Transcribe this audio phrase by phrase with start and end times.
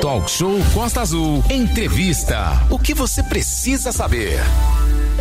[0.00, 1.44] Talk Show Costa Azul.
[1.50, 2.66] Entrevista.
[2.70, 4.40] O que você precisa saber?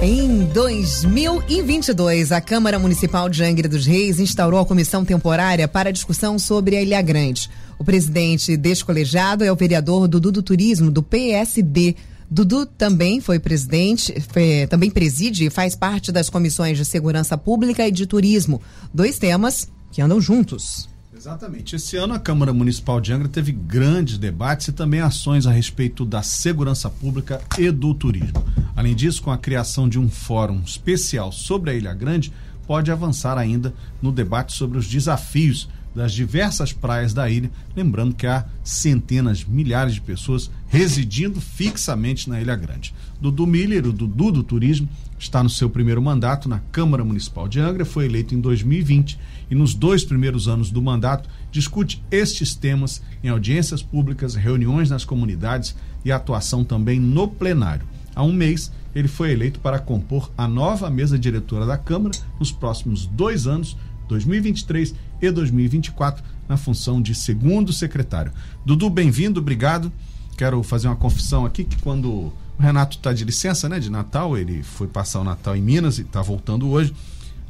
[0.02, 6.40] Em 2022, a Câmara Municipal de Angra dos Reis instaurou a comissão temporária para discussão
[6.40, 7.50] sobre a Ilha Grande.
[7.78, 11.98] O presidente descolegiado é o vereador Dudu do Turismo, do PSD.
[12.32, 17.86] Dudu também foi presidente, foi, também preside e faz parte das comissões de segurança pública
[17.86, 18.62] e de turismo.
[18.94, 20.89] Dois temas que andam juntos.
[21.20, 21.76] Exatamente.
[21.76, 26.06] Esse ano a Câmara Municipal de Angra teve grandes debates e também ações a respeito
[26.06, 28.42] da segurança pública e do turismo.
[28.74, 32.32] Além disso, com a criação de um fórum especial sobre a Ilha Grande,
[32.66, 38.26] pode avançar ainda no debate sobre os desafios das diversas praias da ilha, lembrando que
[38.26, 42.94] há centenas, milhares de pessoas residindo fixamente na Ilha Grande.
[43.20, 47.60] Dudu Miller, o Dudu do Turismo, está no seu primeiro mandato na Câmara Municipal de
[47.60, 53.02] Angra, foi eleito em 2020 e nos dois primeiros anos do mandato discute estes temas
[53.24, 57.86] em audiências públicas, reuniões nas comunidades e atuação também no plenário.
[58.16, 62.52] Há um mês, ele foi eleito para compor a nova mesa diretora da Câmara nos
[62.52, 68.32] próximos dois anos, 2023 e 2024, na função de segundo secretário.
[68.66, 69.92] Dudu, bem-vindo, obrigado.
[70.36, 74.38] Quero fazer uma confissão aqui que quando o Renato está de licença, né, de Natal,
[74.38, 76.94] ele foi passar o Natal em Minas e está voltando hoje.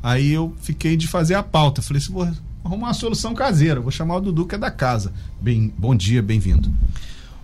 [0.01, 1.81] Aí eu fiquei de fazer a pauta.
[1.81, 2.23] Falei assim, vou
[2.63, 5.11] arrumar uma solução caseira, vou chamar o Dudu que é da casa.
[5.41, 6.71] Bem, bom dia, bem-vindo.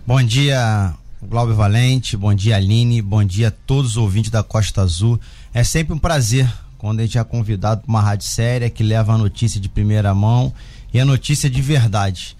[0.06, 4.82] Bom dia, Glauber Valente, bom dia, Aline, bom dia a todos os ouvintes da Costa
[4.82, 5.20] Azul.
[5.52, 9.14] É sempre um prazer quando a gente é convidado para uma rádio séria que leva
[9.14, 10.52] a notícia de primeira mão
[10.94, 12.36] e a notícia de verdade.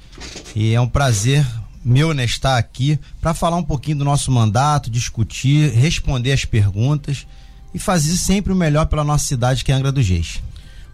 [0.54, 1.44] E é um prazer
[1.84, 7.26] meu né, estar aqui para falar um pouquinho do nosso mandato, discutir, responder as perguntas
[7.74, 10.42] e fazer sempre o melhor pela nossa cidade, que é Angra dos Reis.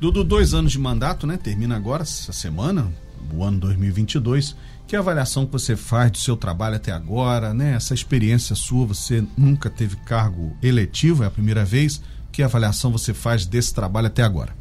[0.01, 1.37] Dudu, dois anos de mandato, né?
[1.37, 2.93] Termina agora, essa semana,
[3.33, 4.57] o ano 2022.
[4.87, 7.75] Que avaliação que você faz do seu trabalho até agora, né?
[7.75, 12.03] Essa experiência sua, você nunca teve cargo eletivo, é a primeira vez.
[12.33, 14.53] Que avaliação você faz desse trabalho até agora?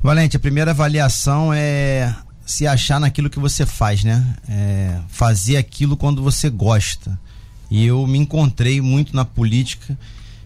[0.00, 2.14] Valente, a primeira avaliação é
[2.46, 4.36] se achar naquilo que você faz, né?
[4.48, 7.18] É fazer aquilo quando você gosta.
[7.70, 9.98] E eu me encontrei muito na política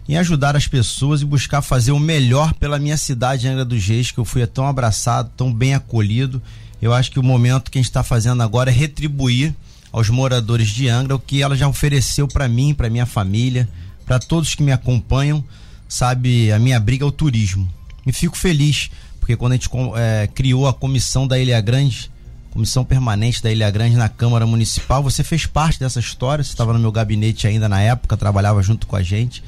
[0.09, 4.09] em ajudar as pessoas e buscar fazer o melhor pela minha cidade, Angra dos Reis,
[4.09, 6.41] que eu fui tão abraçado, tão bem acolhido.
[6.81, 9.53] Eu acho que o momento que a gente está fazendo agora é retribuir
[9.91, 13.69] aos moradores de Angra o que ela já ofereceu para mim, para minha família,
[14.03, 15.43] para todos que me acompanham.
[15.87, 17.71] Sabe, a minha briga é o turismo.
[18.03, 18.89] E fico feliz,
[19.19, 22.09] porque quando a gente é, criou a comissão da Ilha Grande,
[22.49, 26.73] comissão permanente da Ilha Grande na Câmara Municipal, você fez parte dessa história, você estava
[26.73, 29.43] no meu gabinete ainda na época, trabalhava junto com a gente.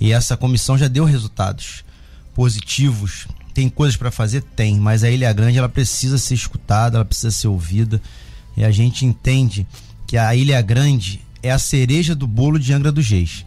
[0.00, 1.84] E essa comissão já deu resultados
[2.34, 3.26] positivos.
[3.52, 4.42] Tem coisas para fazer?
[4.42, 8.00] Tem, mas a Ilha Grande ela precisa ser escutada, ela precisa ser ouvida.
[8.56, 9.66] E a gente entende
[10.06, 13.46] que a Ilha Grande é a cereja do bolo de Angra dos Reis.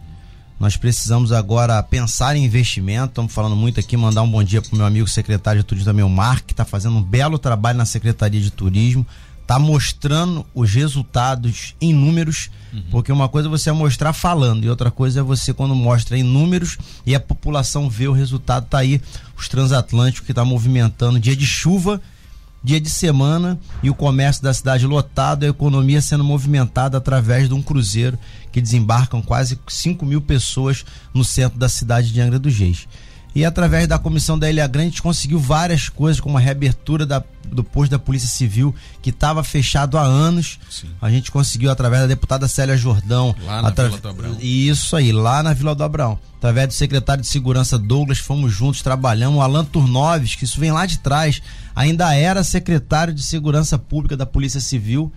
[0.58, 3.10] Nós precisamos agora pensar em investimento.
[3.10, 5.90] Estamos falando muito aqui, mandar um bom dia para o meu amigo secretário de turismo
[5.90, 9.06] também, o Mark, que está fazendo um belo trabalho na Secretaria de Turismo
[9.48, 12.82] tá mostrando os resultados em números, uhum.
[12.90, 16.22] porque uma coisa é você mostrar falando e outra coisa é você quando mostra em
[16.22, 16.76] números
[17.06, 19.00] e a população vê o resultado, tá aí
[19.38, 21.98] os transatlânticos que tá movimentando dia de chuva,
[22.62, 27.54] dia de semana e o comércio da cidade lotado, a economia sendo movimentada através de
[27.54, 28.18] um cruzeiro
[28.52, 32.86] que desembarcam quase 5 mil pessoas no centro da cidade de Angra dos Reis.
[33.38, 37.06] E através da comissão da Ilha Grande, a gente conseguiu várias coisas, como a reabertura
[37.06, 40.58] da, do posto da Polícia Civil, que estava fechado há anos.
[40.68, 40.88] Sim.
[41.00, 43.32] A gente conseguiu, através da deputada Célia Jordão.
[43.46, 43.70] Lá na.
[43.70, 44.36] Vila do Abrão.
[44.40, 46.18] Isso aí, lá na Vila do Abrão.
[46.36, 49.38] Através do secretário de Segurança Douglas, fomos juntos, trabalhamos.
[49.38, 51.40] O Alan Turnoves, que isso vem lá de trás,
[51.76, 55.12] ainda era secretário de Segurança Pública da Polícia Civil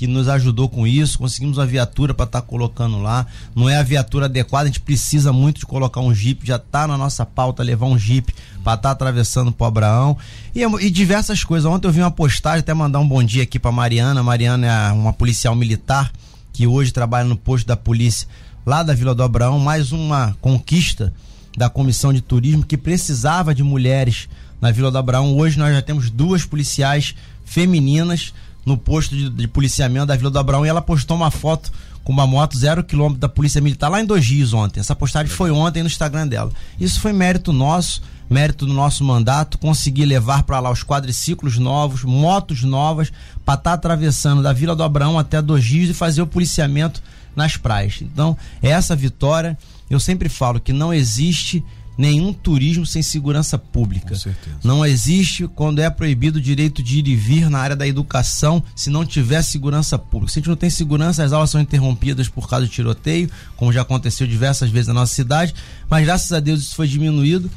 [0.00, 3.26] que nos ajudou com isso, conseguimos a viatura para estar tá colocando lá.
[3.54, 6.86] Não é a viatura adequada, a gente precisa muito de colocar um Jeep, já está
[6.86, 8.32] na nossa pauta levar um Jeep
[8.64, 10.16] para estar tá atravessando o Abraão.
[10.54, 11.70] E, e, diversas coisas.
[11.70, 14.22] Ontem eu vi uma postagem, até mandar um bom dia aqui para Mariana.
[14.22, 16.10] Mariana é uma policial militar
[16.50, 18.26] que hoje trabalha no posto da polícia
[18.64, 21.12] lá da Vila do Abraão, mais uma conquista
[21.58, 24.30] da comissão de turismo que precisava de mulheres
[24.62, 25.36] na Vila do Abraão.
[25.36, 27.14] Hoje nós já temos duas policiais
[27.44, 28.32] femininas
[28.64, 31.72] no posto de, de, policiamento da Vila do Abraão e ela postou uma foto
[32.04, 34.80] com uma moto zero quilômetro da Polícia Militar lá em Dois Rios ontem.
[34.80, 36.50] Essa postagem foi ontem no Instagram dela.
[36.78, 42.04] Isso foi mérito nosso, mérito do nosso mandato, conseguir levar para lá os quadriciclos novos,
[42.04, 43.12] motos novas,
[43.44, 47.02] para estar tá atravessando da Vila do Abraão até Dois Rios e fazer o policiamento
[47.34, 47.98] nas praias.
[48.00, 49.56] Então, essa vitória,
[49.88, 51.64] eu sempre falo que não existe
[52.00, 54.16] nenhum turismo sem segurança pública.
[54.64, 58.62] Não existe quando é proibido o direito de ir e vir na área da educação
[58.74, 60.32] se não tiver segurança pública.
[60.32, 63.72] Se a gente não tem segurança, as aulas são interrompidas por causa de tiroteio, como
[63.72, 65.54] já aconteceu diversas vezes na nossa cidade,
[65.90, 67.50] mas graças a Deus isso foi diminuído.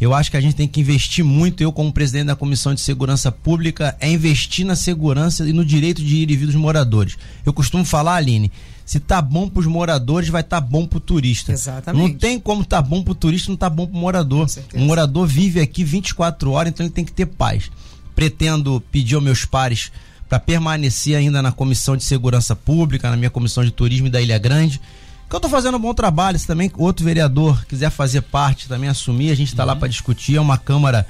[0.00, 2.80] Eu acho que a gente tem que investir muito, eu como presidente da Comissão de
[2.80, 7.18] Segurança Pública, é investir na segurança e no direito de ir e vir dos moradores.
[7.44, 8.50] Eu costumo falar, Aline,
[8.90, 11.52] se tá bom para os moradores, vai estar tá bom para o turista.
[11.52, 12.02] Exatamente.
[12.02, 14.48] Não tem como tá bom para o turista, não tá bom para o morador.
[14.74, 17.70] O morador vive aqui 24 horas, então ele tem que ter paz.
[18.16, 19.92] Pretendo pedir aos meus pares
[20.28, 24.38] para permanecer ainda na Comissão de Segurança Pública, na minha Comissão de Turismo da Ilha
[24.38, 24.80] Grande
[25.28, 26.36] que eu estou fazendo um bom trabalho.
[26.36, 29.68] Se também outro vereador quiser fazer parte, também assumir, a gente está uhum.
[29.68, 30.34] lá para discutir.
[30.34, 31.06] É uma Câmara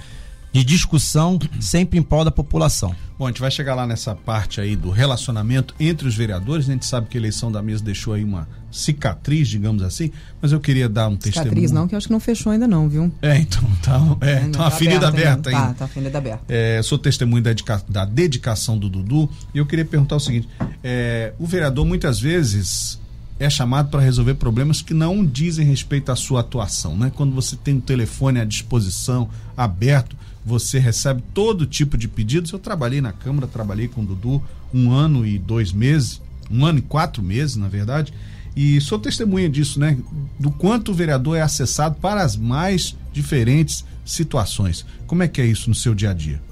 [0.53, 2.95] de discussão, sempre em prol da população.
[3.19, 6.69] Bom, a gente vai chegar lá nessa parte aí do relacionamento entre os vereadores.
[6.69, 10.11] A gente sabe que a eleição da mesa deixou aí uma cicatriz, digamos assim,
[10.41, 11.51] mas eu queria dar um cicatriz testemunho.
[11.51, 13.13] Cicatriz não, que eu acho que não fechou ainda não, viu?
[13.21, 15.67] É, então tá, é, é tá uma ferida aberta ainda.
[15.67, 16.45] Tá, tá ferida aberta.
[16.49, 20.49] É, sou testemunho da, dedica, da, dedicação do Dudu e eu queria perguntar o seguinte,
[20.83, 23.00] é, o vereador muitas vezes
[23.41, 27.11] é chamado para resolver problemas que não dizem respeito à sua atuação, né?
[27.13, 30.15] Quando você tem o telefone à disposição, aberto,
[30.45, 32.53] você recebe todo tipo de pedidos.
[32.53, 34.43] Eu trabalhei na Câmara, trabalhei com o Dudu
[34.75, 36.21] um ano e dois meses,
[36.51, 38.13] um ano e quatro meses, na verdade,
[38.55, 39.97] e sou testemunha disso, né?
[40.39, 44.85] Do quanto o vereador é acessado para as mais diferentes situações.
[45.07, 46.43] Como é que é isso no seu dia a dia?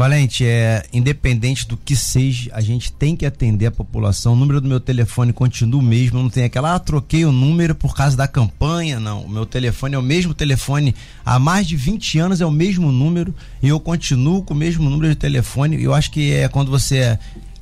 [0.00, 4.32] Valente, é independente do que seja, a gente tem que atender a população.
[4.32, 7.74] O número do meu telefone continua o mesmo, não tem aquela, ah, troquei o número
[7.74, 9.20] por causa da campanha, não.
[9.20, 12.90] O meu telefone é o mesmo telefone há mais de 20 anos, é o mesmo
[12.90, 15.84] número e eu continuo com o mesmo número de telefone.
[15.84, 17.18] Eu acho que é quando você é,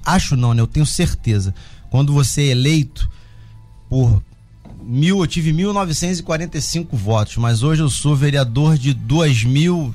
[0.07, 0.63] acho não, né?
[0.63, 1.53] Eu tenho certeza.
[1.91, 3.11] Quando você é eleito
[3.91, 4.23] por
[4.81, 9.95] mil, eu tive 1945 votos, mas hoje eu sou vereador de 2000 mil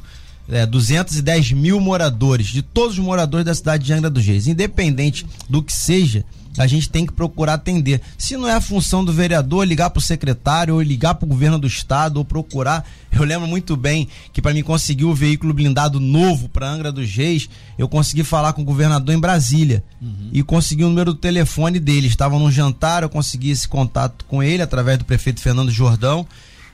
[0.49, 4.47] é, 210 mil moradores, de todos os moradores da cidade de Angra dos Reis.
[4.47, 6.25] Independente do que seja,
[6.57, 8.01] a gente tem que procurar atender.
[8.17, 11.29] Se não é a função do vereador ligar para o secretário, ou ligar para o
[11.29, 12.87] governo do estado, ou procurar.
[13.11, 17.09] Eu lembro muito bem que para mim conseguir o veículo blindado novo para Angra dos
[17.09, 20.29] Reis, eu consegui falar com o governador em Brasília uhum.
[20.31, 22.07] e consegui o número do telefone dele.
[22.07, 26.25] Estavam num jantar, eu consegui esse contato com ele através do prefeito Fernando Jordão.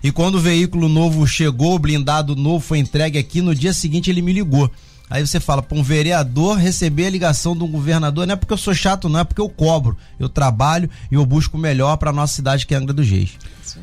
[0.03, 4.09] E quando o veículo novo chegou, o blindado novo foi entregue aqui, no dia seguinte
[4.09, 4.71] ele me ligou.
[5.09, 8.53] Aí você fala, para um vereador receber a ligação de um governador, não é porque
[8.53, 9.97] eu sou chato, não é porque eu cobro.
[10.19, 13.31] Eu trabalho e eu busco o melhor para nossa cidade que é Angra dos Reis.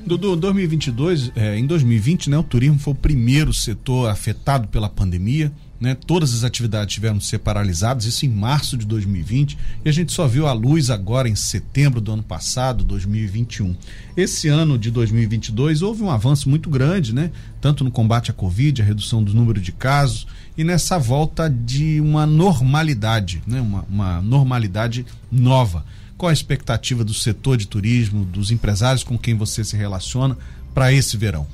[0.07, 5.53] Dudu, 2022, é, em 2020, né, o turismo foi o primeiro setor afetado pela pandemia.
[5.81, 5.95] Né?
[5.95, 10.13] Todas as atividades tiveram que ser paralisadas, isso em março de 2020, e a gente
[10.13, 13.77] só viu a luz agora em setembro do ano passado, 2021.
[14.17, 17.31] Esse ano de 2022 houve um avanço muito grande, né?
[17.61, 20.27] Tanto no combate à Covid, a redução do número de casos
[20.57, 23.61] e nessa volta de uma normalidade, né?
[23.61, 25.85] Uma, uma normalidade nova.
[26.17, 30.39] Qual a expectativa do setor de turismo, dos empresários com quem você se relaciona
[30.73, 31.47] para esse verão?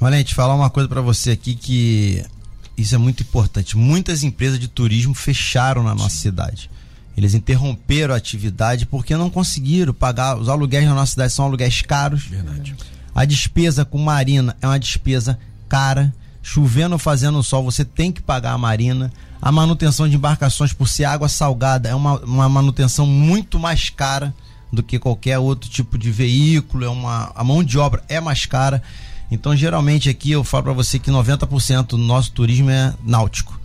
[0.00, 2.24] Valente, falar uma coisa para você aqui que
[2.76, 3.76] isso é muito importante.
[3.76, 6.70] Muitas empresas de turismo fecharam na nossa cidade.
[7.16, 10.38] Eles interromperam a atividade porque não conseguiram pagar.
[10.38, 12.24] Os aluguéis na nossa cidade são aluguéis caros.
[12.24, 12.74] Verdade.
[13.14, 15.38] A despesa com marina é uma despesa
[15.68, 16.12] cara.
[16.42, 19.12] Chovendo ou fazendo sol, você tem que pagar a marina.
[19.40, 24.34] A manutenção de embarcações por ser água salgada é uma, uma manutenção muito mais cara
[24.72, 26.84] do que qualquer outro tipo de veículo.
[26.84, 28.82] É uma, a mão de obra é mais cara.
[29.32, 33.58] Então, geralmente aqui eu falo para você que 90% do nosso turismo é náutico.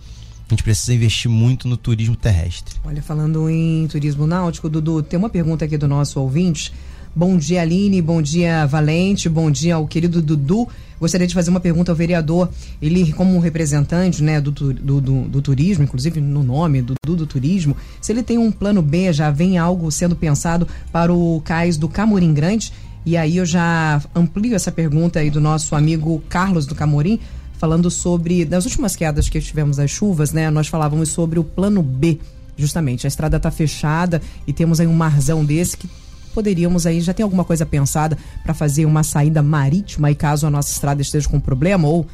[0.48, 2.74] A gente precisa investir muito no turismo terrestre.
[2.82, 6.72] Olha, falando em turismo náutico, Dudu, tem uma pergunta aqui do nosso ouvinte.
[7.14, 8.00] Bom dia, Aline.
[8.00, 9.28] Bom dia, Valente.
[9.28, 10.66] Bom dia ao querido Dudu.
[10.98, 12.48] Gostaria de fazer uma pergunta ao vereador.
[12.80, 17.76] Ele, como representante né, do, do, do, do turismo, inclusive no nome, Dudu do Turismo,
[18.00, 21.90] se ele tem um plano B, já vem algo sendo pensado para o cais do
[21.90, 22.72] Camorim Grande
[23.04, 27.18] e aí eu já amplio essa pergunta aí do nosso amigo Carlos do Camorim,
[27.58, 30.50] falando sobre das últimas quedas que tivemos das chuvas, né?
[30.50, 32.18] Nós falávamos sobre o plano B,
[32.56, 33.06] justamente.
[33.06, 35.88] A estrada está fechada e temos aí um marzão desse que
[36.34, 40.50] poderíamos aí já tem alguma coisa pensada para fazer uma saída marítima e caso a
[40.50, 42.06] nossa estrada esteja com problema ou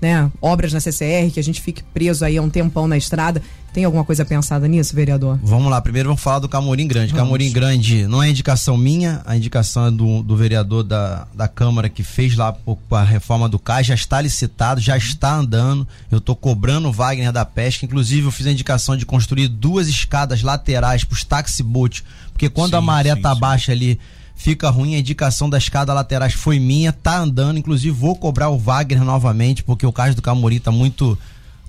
[0.00, 3.42] né, obras na CCR, que a gente fique preso aí há um tempão na estrada.
[3.72, 5.38] Tem alguma coisa pensada nisso, vereador?
[5.44, 7.12] Vamos lá, primeiro vamos falar do Camorim Grande.
[7.12, 7.22] Vamos.
[7.22, 11.88] Camorim Grande não é indicação minha, a indicação é do, do vereador da, da Câmara
[11.88, 12.56] que fez lá
[12.90, 15.86] a reforma do CAI, já está licitado, já está andando.
[16.10, 17.86] Eu estou cobrando o Wagner da Pesca.
[17.86, 22.48] Inclusive, eu fiz a indicação de construir duas escadas laterais para os taxi boat, porque
[22.48, 23.40] quando sim, a maré tá sim.
[23.40, 24.00] baixa ali
[24.40, 24.94] fica ruim.
[24.94, 27.58] A indicação da escada laterais foi minha, tá andando.
[27.58, 31.16] Inclusive, vou cobrar o Wagner novamente, porque o caso do Camuri tá muito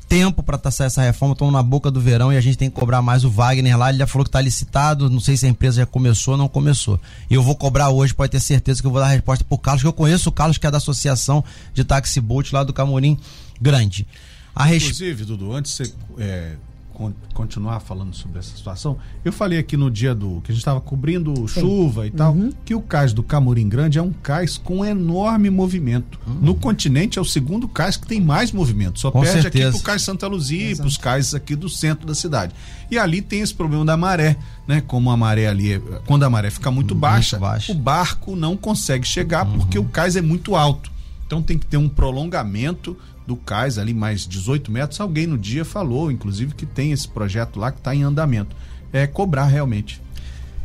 [0.08, 2.76] tempo para taçar essa reforma, estamos na boca do verão e a gente tem que
[2.76, 3.90] cobrar mais o Wagner lá.
[3.90, 6.48] Ele já falou que está licitado, não sei se a empresa já começou ou não
[6.48, 7.00] começou.
[7.30, 9.58] E eu vou cobrar hoje, pode ter certeza que eu vou dar a resposta pro
[9.58, 12.74] Carlos, que eu conheço o Carlos, que é da Associação de Taxi Boat lá do
[12.74, 13.18] Camorim
[13.62, 14.08] Grande.
[14.54, 16.56] A Inclusive, Dudu, antes você é,
[17.34, 20.82] continuar falando sobre essa situação, eu falei aqui no dia do que a gente estava
[20.82, 22.08] cobrindo chuva Sim.
[22.08, 22.52] e tal, uhum.
[22.66, 26.20] que o cais do Camorim Grande é um cais com enorme movimento.
[26.28, 26.34] Uhum.
[26.42, 29.00] No continente é o segundo cais que tem mais movimento.
[29.00, 29.70] Só com perde certeza.
[29.70, 32.54] aqui pro cais Santa Luzia e pros cais aqui do centro da cidade.
[32.90, 34.82] E ali tem esse problema da maré, né?
[34.82, 38.36] Como a maré ali, é, quando a maré fica muito, muito baixa, baixa, o barco
[38.36, 39.60] não consegue chegar uhum.
[39.60, 40.92] porque o cais é muito alto.
[41.32, 45.64] Então tem que ter um prolongamento do cais ali mais 18 metros, alguém no dia
[45.64, 48.56] falou, inclusive, que tem esse projeto lá que está em andamento.
[48.92, 50.02] É cobrar realmente.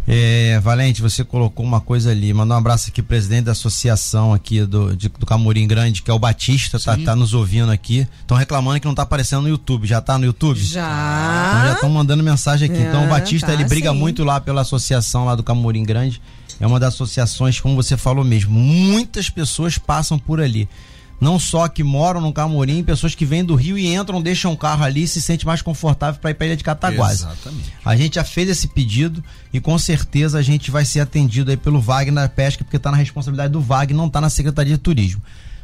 [0.09, 2.33] É, Valente, você colocou uma coisa ali.
[2.33, 6.15] Mandar um abraço aqui, presidente da associação aqui do, de, do Camorim Grande, que é
[6.15, 8.07] o Batista, tá, tá, nos ouvindo aqui.
[8.21, 9.87] Estão reclamando que não tá aparecendo no YouTube.
[9.87, 10.61] Já tá no YouTube?
[10.61, 11.49] Já.
[11.49, 12.81] Então já estão mandando mensagem aqui.
[12.81, 13.97] É, então o Batista, tá, ele briga sim.
[13.97, 16.23] muito lá pela associação lá do Camorim Grande.
[16.61, 20.69] É uma das associações, como você falou mesmo, muitas pessoas passam por ali
[21.21, 24.57] não só que moram no Camorim, pessoas que vêm do Rio e entram, deixam o
[24.57, 27.21] carro ali e se sente mais confortável para ir para a ilha de Cataguases.
[27.23, 27.73] Exatamente.
[27.85, 31.57] A gente já fez esse pedido e com certeza a gente vai ser atendido aí
[31.57, 35.23] pelo Wagner Pesca, porque está na responsabilidade do Wagner, não está na Secretaria de Turismo.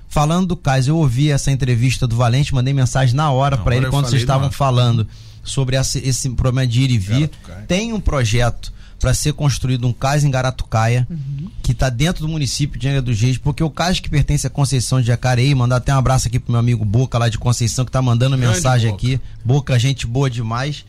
[0.09, 3.87] Falando do caso, eu ouvi essa entrevista do Valente, mandei mensagem na hora para ele
[3.87, 5.07] quando vocês estavam falando
[5.43, 7.31] sobre esse, esse problema de ir e vir.
[7.67, 11.51] Tem um projeto para ser construído um cais em Garatucaia, uhum.
[11.61, 14.51] que está dentro do município de Angra dos Reis, porque o cais que pertence à
[14.51, 17.85] Conceição de Jacareí, mandar até um abraço aqui pro meu amigo Boca lá de Conceição,
[17.85, 19.05] que está mandando Grande mensagem Boca.
[19.05, 19.21] aqui.
[19.45, 20.85] Boca, gente boa demais.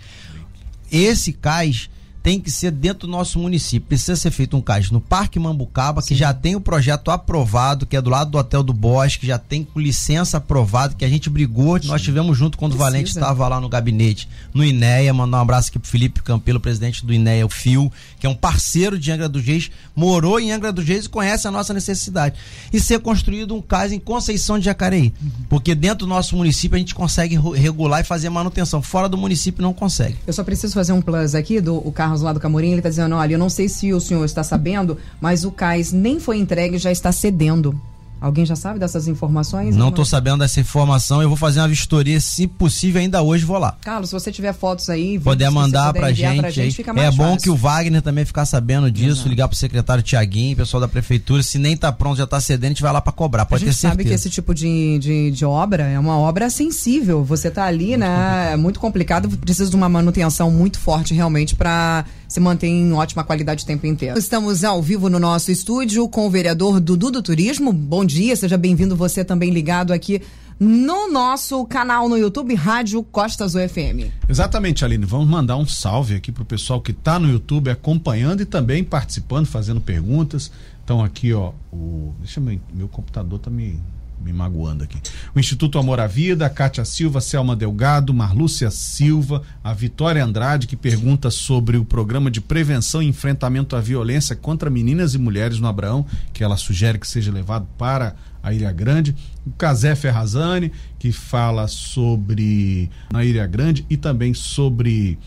[0.92, 1.90] Esse cais
[2.24, 3.86] tem que ser dentro do nosso município.
[3.90, 6.08] Precisa ser feito um cais no Parque Mambucaba, Sim.
[6.08, 9.38] que já tem o projeto aprovado, que é do lado do Hotel do Bosque, já
[9.38, 11.90] tem com licença aprovado, que a gente brigou, Sim.
[11.90, 12.88] nós tivemos junto quando Precisa.
[12.88, 16.62] o Valente estava lá no gabinete, no INEA, mandar um abraço aqui pro Felipe Campelo,
[16.62, 17.92] presidente do INEA, o Fio,
[18.24, 21.46] que é um parceiro de Angra dos Reis, morou em Angra dos Reis e conhece
[21.46, 22.36] a nossa necessidade.
[22.72, 25.30] E ser construído um cais em Conceição de Jacareí, uhum.
[25.50, 29.62] porque dentro do nosso município a gente consegue regular e fazer manutenção, fora do município
[29.62, 30.16] não consegue.
[30.26, 32.78] Eu só preciso fazer um plus aqui do o carro Carlos lá do Camorim, ele
[32.78, 36.18] está dizendo, olha, eu não sei se o senhor está sabendo, mas o cais nem
[36.18, 37.78] foi entregue e já está cedendo.
[38.24, 39.76] Alguém já sabe dessas informações?
[39.76, 41.22] Não estou sabendo dessa informação.
[41.22, 43.76] Eu vou fazer uma vistoria, se possível, ainda hoje vou lá.
[43.82, 47.50] Carlos, se você tiver fotos aí, poder mandar para gente, pra gente É bom que
[47.50, 49.28] o Wagner também ficar sabendo disso, Exato.
[49.28, 51.44] ligar pro secretário Tiaguinho, pessoal da prefeitura.
[51.44, 53.46] Se nem tá pronto, já tá cedendo, a gente vai lá para cobrar.
[53.46, 53.92] Pode a gente ter certeza.
[53.92, 57.26] sabe que esse tipo de, de, de, obra é uma obra sensível.
[57.26, 58.08] Você tá ali, muito né?
[58.08, 58.54] Complicado.
[58.54, 63.26] É muito complicado, precisa de uma manutenção muito forte realmente para se manter em ótima
[63.26, 64.18] qualidade o tempo inteiro.
[64.18, 67.74] Estamos ao vivo no nosso estúdio com o vereador Dudu do Turismo.
[67.74, 70.22] Bom dia dia, seja bem-vindo você também ligado aqui
[70.60, 74.12] no nosso canal no YouTube, Rádio Costas UFM.
[74.30, 75.04] Exatamente, Aline.
[75.04, 79.48] Vamos mandar um salve aqui pro pessoal que está no YouTube acompanhando e também participando,
[79.48, 80.52] fazendo perguntas.
[80.84, 83.80] Então aqui, ó, o deixa eu, meu computador tá me
[84.24, 84.98] me magoando aqui.
[85.36, 90.68] O Instituto Amor à Vida, a Kátia Silva, Selma Delgado, Marlúcia Silva, a Vitória Andrade,
[90.68, 95.60] que pergunta sobre o programa de prevenção e enfrentamento à violência contra meninas e mulheres
[95.60, 99.16] no Abraão, que ela sugere que seja levado para a Ilha Grande.
[99.46, 105.18] O Casé Ferrazani, que fala sobre na Ilha Grande e também sobre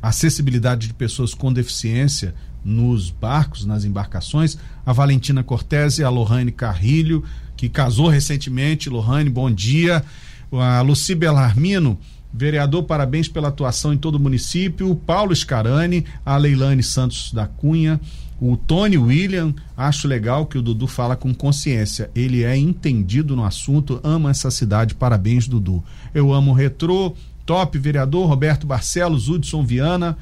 [0.00, 4.58] acessibilidade de pessoas com deficiência nos barcos, nas embarcações.
[4.84, 7.22] A Valentina Cortese, a Lohane Carrilho,
[7.56, 8.90] que casou recentemente.
[8.90, 10.04] Lohane, bom dia.
[10.52, 11.98] A Luci Belarmino,
[12.32, 14.90] vereador, parabéns pela atuação em todo o município.
[14.90, 18.00] O Paulo Scarani, a Leilane Santos da Cunha,
[18.40, 22.10] o Tony William, acho legal que o Dudu fala com consciência.
[22.14, 24.94] Ele é entendido no assunto, ama essa cidade.
[24.94, 25.82] Parabéns, Dudu.
[26.14, 27.14] Eu amo o retrô,
[27.46, 30.18] top vereador Roberto Barcelos, Hudson Viana,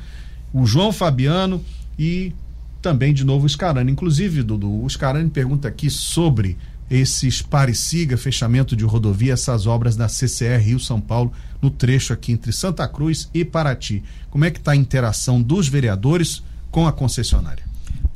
[0.52, 1.60] o João Fabiano
[1.98, 2.32] e
[2.80, 3.90] também de novo o Scarani.
[3.90, 6.56] Inclusive, Dudu, o Scarani pergunta aqui sobre
[6.94, 12.52] esses pare-siga, fechamento de rodovia, essas obras da CCR Rio-São Paulo, no trecho aqui entre
[12.52, 14.02] Santa Cruz e Paraty.
[14.30, 17.64] Como é que está a interação dos vereadores com a concessionária?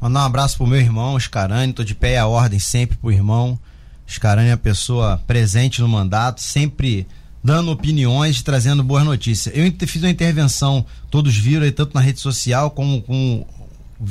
[0.00, 3.10] Mandar um abraço pro meu irmão, Scarani, tô de pé e a ordem sempre pro
[3.10, 3.58] irmão.
[4.08, 7.04] Scarani é a pessoa presente no mandato, sempre
[7.42, 9.52] dando opiniões, trazendo boas notícias.
[9.56, 13.44] Eu fiz uma intervenção, todos viram aí, tanto na rede social como com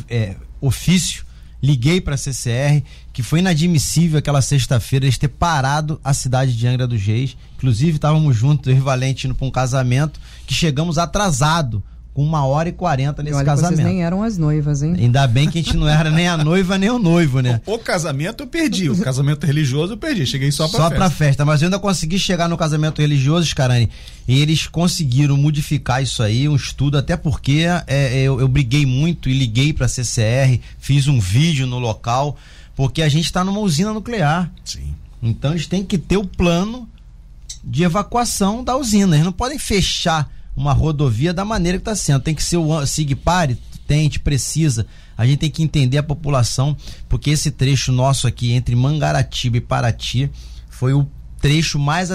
[0.09, 1.26] é, ofício
[1.61, 6.67] liguei para a CCR, que foi inadmissível aquela sexta-feira eles ter parado a cidade de
[6.67, 7.35] Angra dos Reis.
[7.57, 11.83] Inclusive, estávamos juntos, eu e Valente, indo para um casamento, que chegamos atrasado
[12.17, 13.75] com uma hora e quarenta nesse olha, casamento.
[13.75, 14.95] Vocês nem eram as noivas, hein?
[14.97, 17.61] Ainda bem que a gente não era nem a noiva nem o noivo, né?
[17.63, 20.95] O, o casamento eu perdi, o casamento religioso eu perdi, cheguei só pra só festa.
[20.95, 23.87] Só pra festa, mas eu ainda consegui chegar no casamento religioso, Scarani,
[24.27, 29.29] e eles conseguiram modificar isso aí, um estudo, até porque é, eu, eu briguei muito
[29.29, 32.35] e liguei pra CCR, fiz um vídeo no local,
[32.75, 34.51] porque a gente está numa usina nuclear.
[34.65, 34.95] Sim.
[35.21, 36.89] Então eles têm que ter o plano
[37.63, 39.15] de evacuação da usina.
[39.15, 42.21] Eles não podem fechar uma rodovia da maneira que está sendo.
[42.21, 44.87] Tem que ser o SIGPARE, tem, a gente precisa.
[45.15, 46.75] A gente tem que entender a população,
[47.07, 50.29] porque esse trecho nosso aqui entre Mangaratiba e Paraty
[50.69, 51.07] foi o
[51.39, 52.09] trecho mais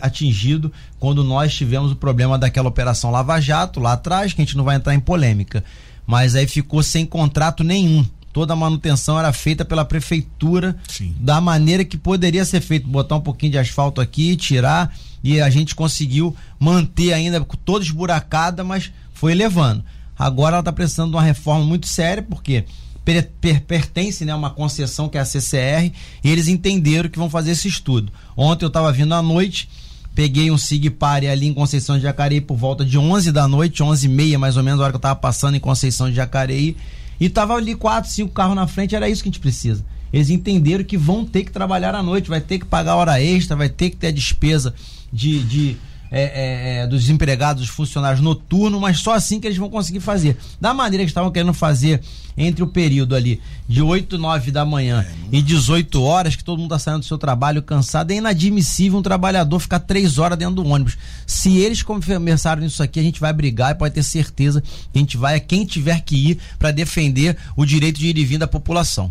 [0.00, 4.56] atingido quando nós tivemos o problema daquela operação Lava Jato lá atrás, que a gente
[4.56, 5.64] não vai entrar em polêmica.
[6.06, 8.04] Mas aí ficou sem contrato nenhum
[8.34, 11.14] toda a manutenção era feita pela prefeitura Sim.
[11.20, 15.48] da maneira que poderia ser feito, botar um pouquinho de asfalto aqui, tirar e a
[15.48, 19.84] gente conseguiu manter ainda toda esburacada, mas foi levando.
[20.18, 22.64] Agora ela está precisando de uma reforma muito séria, porque
[23.04, 27.18] per, per, pertence né, a uma concessão que é a CCR, e eles entenderam que
[27.18, 28.12] vão fazer esse estudo.
[28.36, 29.68] Ontem eu estava vindo à noite,
[30.12, 34.06] peguei um Sigpare ali em Conceição de Jacareí por volta de 11 da noite, 11
[34.06, 36.76] e meia mais ou menos, a hora que eu estava passando em Conceição de Jacareí,
[37.24, 39.82] e tava ali quatro, cinco carros na frente, era isso que a gente precisa.
[40.12, 43.56] Eles entenderam que vão ter que trabalhar à noite, vai ter que pagar hora extra,
[43.56, 44.74] vai ter que ter a despesa
[45.10, 45.76] de, de
[46.16, 49.98] é, é, é, dos empregados, dos funcionários noturnos, mas só assim que eles vão conseguir
[49.98, 50.36] fazer.
[50.60, 52.00] Da maneira que estavam querendo fazer
[52.36, 56.72] entre o período ali de 8, 9 da manhã e 18 horas, que todo mundo
[56.72, 60.64] está saindo do seu trabalho cansado, é inadmissível um trabalhador ficar três horas dentro do
[60.64, 60.96] ônibus.
[61.26, 64.98] Se eles começaram isso aqui, a gente vai brigar e pode ter certeza que a
[64.98, 68.38] gente vai a quem tiver que ir para defender o direito de ir e vir
[68.38, 69.10] da população.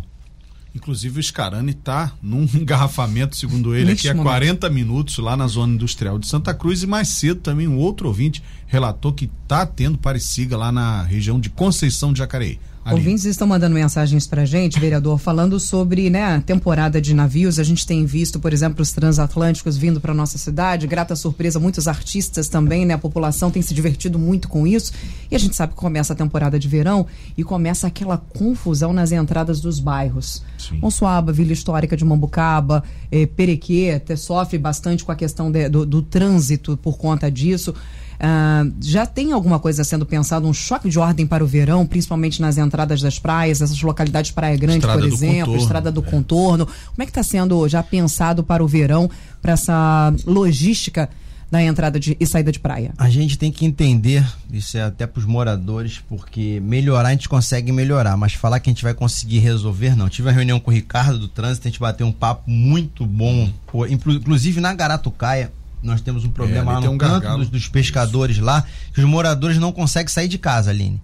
[0.74, 5.74] Inclusive o Scarani está num engarrafamento, segundo ele, aqui há 40 minutos lá na zona
[5.74, 9.96] industrial de Santa Cruz e mais cedo também um outro ouvinte relatou que está tendo
[9.96, 12.58] parecida lá na região de Conceição de Jacareí.
[12.84, 12.96] Ali.
[12.96, 17.58] Ouvintes estão mandando mensagens para gente, vereador, falando sobre né, a temporada de navios.
[17.58, 20.86] A gente tem visto, por exemplo, os transatlânticos vindo para nossa cidade.
[20.86, 22.92] Grata surpresa, muitos artistas também, né?
[22.92, 24.92] A população tem se divertido muito com isso.
[25.30, 27.06] E a gente sabe que começa a temporada de verão
[27.38, 30.42] e começa aquela confusão nas entradas dos bairros.
[30.72, 36.02] Monsuaba, Vila Histórica de Mambucaba, eh, Perequê, sofre bastante com a questão de, do, do
[36.02, 37.74] trânsito por conta disso.
[38.14, 42.40] Uh, já tem alguma coisa sendo pensada, um choque de ordem para o verão, principalmente
[42.40, 46.10] nas entradas das praias, essas localidades Praia Grande, Estrada por exemplo, contorno, Estrada do é.
[46.10, 46.66] Contorno.
[46.66, 49.10] Como é que está sendo já pensado para o verão,
[49.42, 51.08] para essa logística
[51.50, 52.92] da entrada de, e saída de praia?
[52.98, 57.28] A gente tem que entender, isso é até para os moradores, porque melhorar a gente
[57.28, 60.08] consegue melhorar, mas falar que a gente vai conseguir resolver, não.
[60.08, 63.50] tive uma reunião com o Ricardo do Trânsito, a gente bateu um papo muito bom,
[63.88, 65.52] inclusive na Garatucaia
[65.84, 68.44] nós temos um problema é, lá no um canto dos, dos, pescadores Isso.
[68.44, 71.00] lá, que os moradores não conseguem sair de casa, Aline.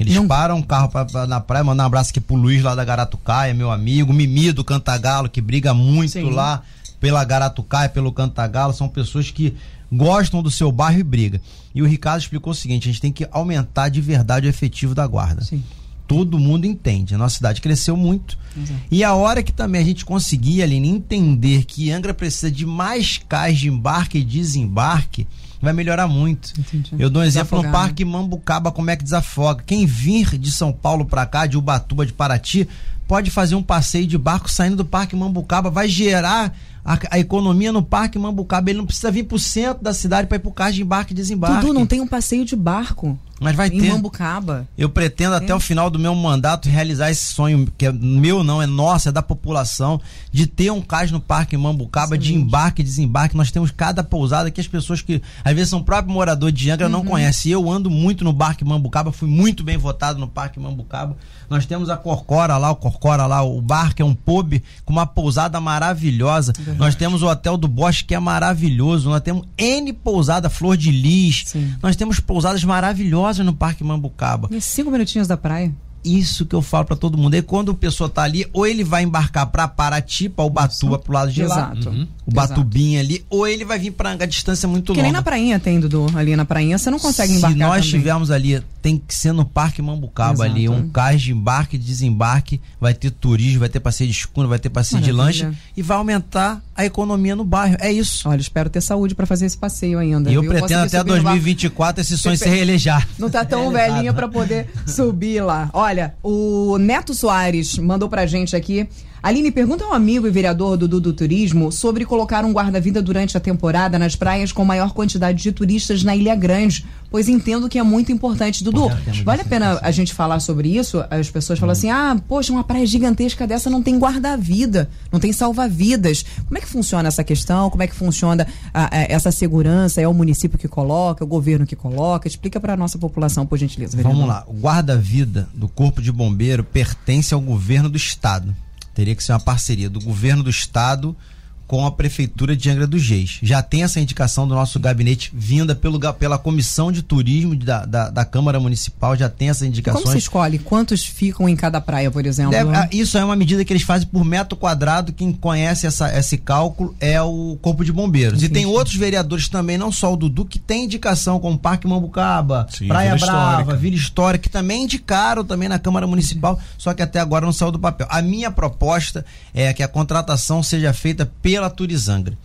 [0.00, 0.26] Eles não.
[0.26, 2.84] param o carro pra, pra, na praia, mandar um abraço aqui pro Luiz lá da
[2.84, 6.30] Garatucaia, meu amigo, Mimi do Cantagalo, que briga muito Sim.
[6.30, 6.62] lá
[6.98, 9.54] pela Garatucaia, pelo Cantagalo, são pessoas que
[9.92, 11.40] gostam do seu bairro e briga.
[11.74, 14.94] E o Ricardo explicou o seguinte, a gente tem que aumentar de verdade o efetivo
[14.94, 15.42] da guarda.
[15.42, 15.62] Sim
[16.06, 17.14] todo mundo entende.
[17.14, 18.38] A nossa cidade cresceu muito.
[18.56, 18.80] Exato.
[18.90, 23.18] E a hora que também a gente conseguir, ali entender que Angra precisa de mais
[23.28, 25.26] cais de embarque e desembarque,
[25.60, 26.52] vai melhorar muito.
[26.58, 26.90] Entendi.
[26.98, 29.62] Eu dou um exemplo Desafogar, no Parque Mambucaba, como é que desafoga.
[29.64, 32.68] Quem vir de São Paulo para cá, de Ubatuba, de Paraty,
[33.06, 37.72] pode fazer um passeio de barco saindo do Parque Mambucaba, vai gerar a, a, economia
[37.72, 38.70] no Parque Mambucaba.
[38.70, 41.16] Ele não precisa vir pro centro da cidade para ir pro carro de embarque e
[41.16, 41.60] desembarque.
[41.60, 43.18] Tudo não tem um passeio de barco.
[43.42, 43.92] Mas vai em ter.
[43.92, 44.66] Mambucaba.
[44.76, 45.54] Eu pretendo até é.
[45.54, 49.12] o final do meu mandato realizar esse sonho, que é meu não, é nosso, é
[49.12, 50.00] da população,
[50.30, 52.26] de ter um cais no Parque Mambucaba Excelente.
[52.26, 53.36] de embarque e desembarque.
[53.36, 56.86] Nós temos cada pousada que as pessoas que às vezes são próprios moradores de Angra
[56.86, 56.92] uhum.
[56.92, 57.52] não conhecem.
[57.52, 61.16] Eu ando muito no Parque Mambucaba, fui muito bem votado no Parque Mambucaba.
[61.48, 64.92] Nós temos a Corcora lá, o Corcora lá, o bar que é um pub com
[64.92, 66.52] uma pousada maravilhosa.
[66.66, 66.74] Uhum.
[66.76, 69.10] Nós temos o Hotel do Bosque que é maravilhoso.
[69.10, 71.44] Nós temos N pousada, Flor de Lis.
[71.46, 71.74] Sim.
[71.82, 74.48] Nós temos pousadas maravilhosas no Parque Mambucaba.
[74.50, 75.72] E cinco minutinhos da praia
[76.04, 77.34] isso que eu falo para todo mundo.
[77.34, 81.12] E quando o pessoa tá ali, ou ele vai embarcar para Paraty, para Ubatuba, pro
[81.12, 81.88] lado de Exato.
[81.88, 82.06] lá, uhum.
[82.26, 85.04] o Batubinha ali, ou ele vai vir para a distância muito Porque longa.
[85.04, 87.84] nem na prainha tem, Dudu, ali na prainha, você não consegue embarcar Se nós também.
[87.84, 90.50] estivermos ali, tem que ser no Parque Mambucaba Exato.
[90.50, 94.48] ali, um cais de embarque e desembarque, vai ter turismo, vai ter passeio de escuna,
[94.48, 95.42] vai ter passeio Maravilha.
[95.42, 97.76] de lanche e vai aumentar a economia no bairro.
[97.80, 98.28] É isso.
[98.28, 100.30] Olha, espero ter saúde para fazer esse passeio ainda.
[100.30, 103.06] E eu pretendo até 2024 esse sonho se reelejar.
[103.18, 105.70] Não tá tão velhinha para poder subir lá.
[105.72, 108.88] Olha, o o Neto Soares mandou pra gente aqui
[109.22, 113.40] Aline, pergunta ao amigo e vereador Dudu do Turismo sobre colocar um guarda-vida durante a
[113.40, 117.84] temporada nas praias com maior quantidade de turistas na Ilha Grande, pois entendo que é
[117.84, 118.64] muito importante.
[118.64, 118.90] Dudu,
[119.22, 121.04] vale a pena a gente falar sobre isso?
[121.08, 125.32] As pessoas falam assim: ah, poxa, uma praia gigantesca dessa não tem guarda-vida, não tem
[125.32, 126.24] salva-vidas.
[126.48, 127.70] Como é que funciona essa questão?
[127.70, 130.00] Como é que funciona a, a, essa segurança?
[130.00, 132.26] É o município que coloca, é o governo que coloca?
[132.26, 133.96] Explica para a nossa população, por gentileza.
[133.96, 134.20] Vereador.
[134.20, 134.44] Vamos lá.
[134.48, 138.52] O guarda-vida do Corpo de Bombeiro pertence ao governo do Estado.
[138.94, 141.16] Teria que ser uma parceria do governo do Estado
[141.66, 143.38] com a Prefeitura de Angra dos Reis.
[143.42, 148.10] Já tem essa indicação do nosso gabinete vinda pelo, pela Comissão de Turismo da, da,
[148.10, 150.02] da Câmara Municipal, já tem essas indicações.
[150.02, 150.58] Como se escolhe?
[150.58, 152.52] Quantos ficam em cada praia, por exemplo?
[152.52, 155.12] Deve, ah, isso é uma medida que eles fazem por metro quadrado.
[155.12, 158.42] Quem conhece essa, esse cálculo é o Corpo de Bombeiros.
[158.42, 158.52] Entendi.
[158.52, 162.66] E tem outros vereadores também, não só o Dudu, que tem indicação, como Parque Mambucaba,
[162.70, 163.76] Sim, Praia Vila Brava, Histórica.
[163.76, 167.72] Vila Histórica, que também indicaram também na Câmara Municipal, só que até agora não saiu
[167.72, 168.06] do papel.
[168.10, 172.36] A minha proposta é que a contratação seja feita pela pela Turizangra.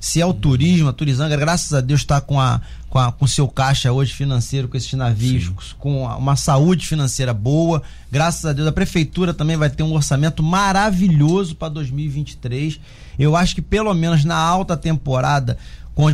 [0.00, 3.26] Se é o turismo, a Turizangra, graças a Deus, está com a, com a com
[3.26, 5.52] seu caixa hoje financeiro, com esses navios, Sim.
[5.78, 7.82] com uma saúde financeira boa.
[8.10, 12.80] Graças a Deus, a prefeitura também vai ter um orçamento maravilhoso para 2023.
[13.18, 15.58] Eu acho que pelo menos na alta temporada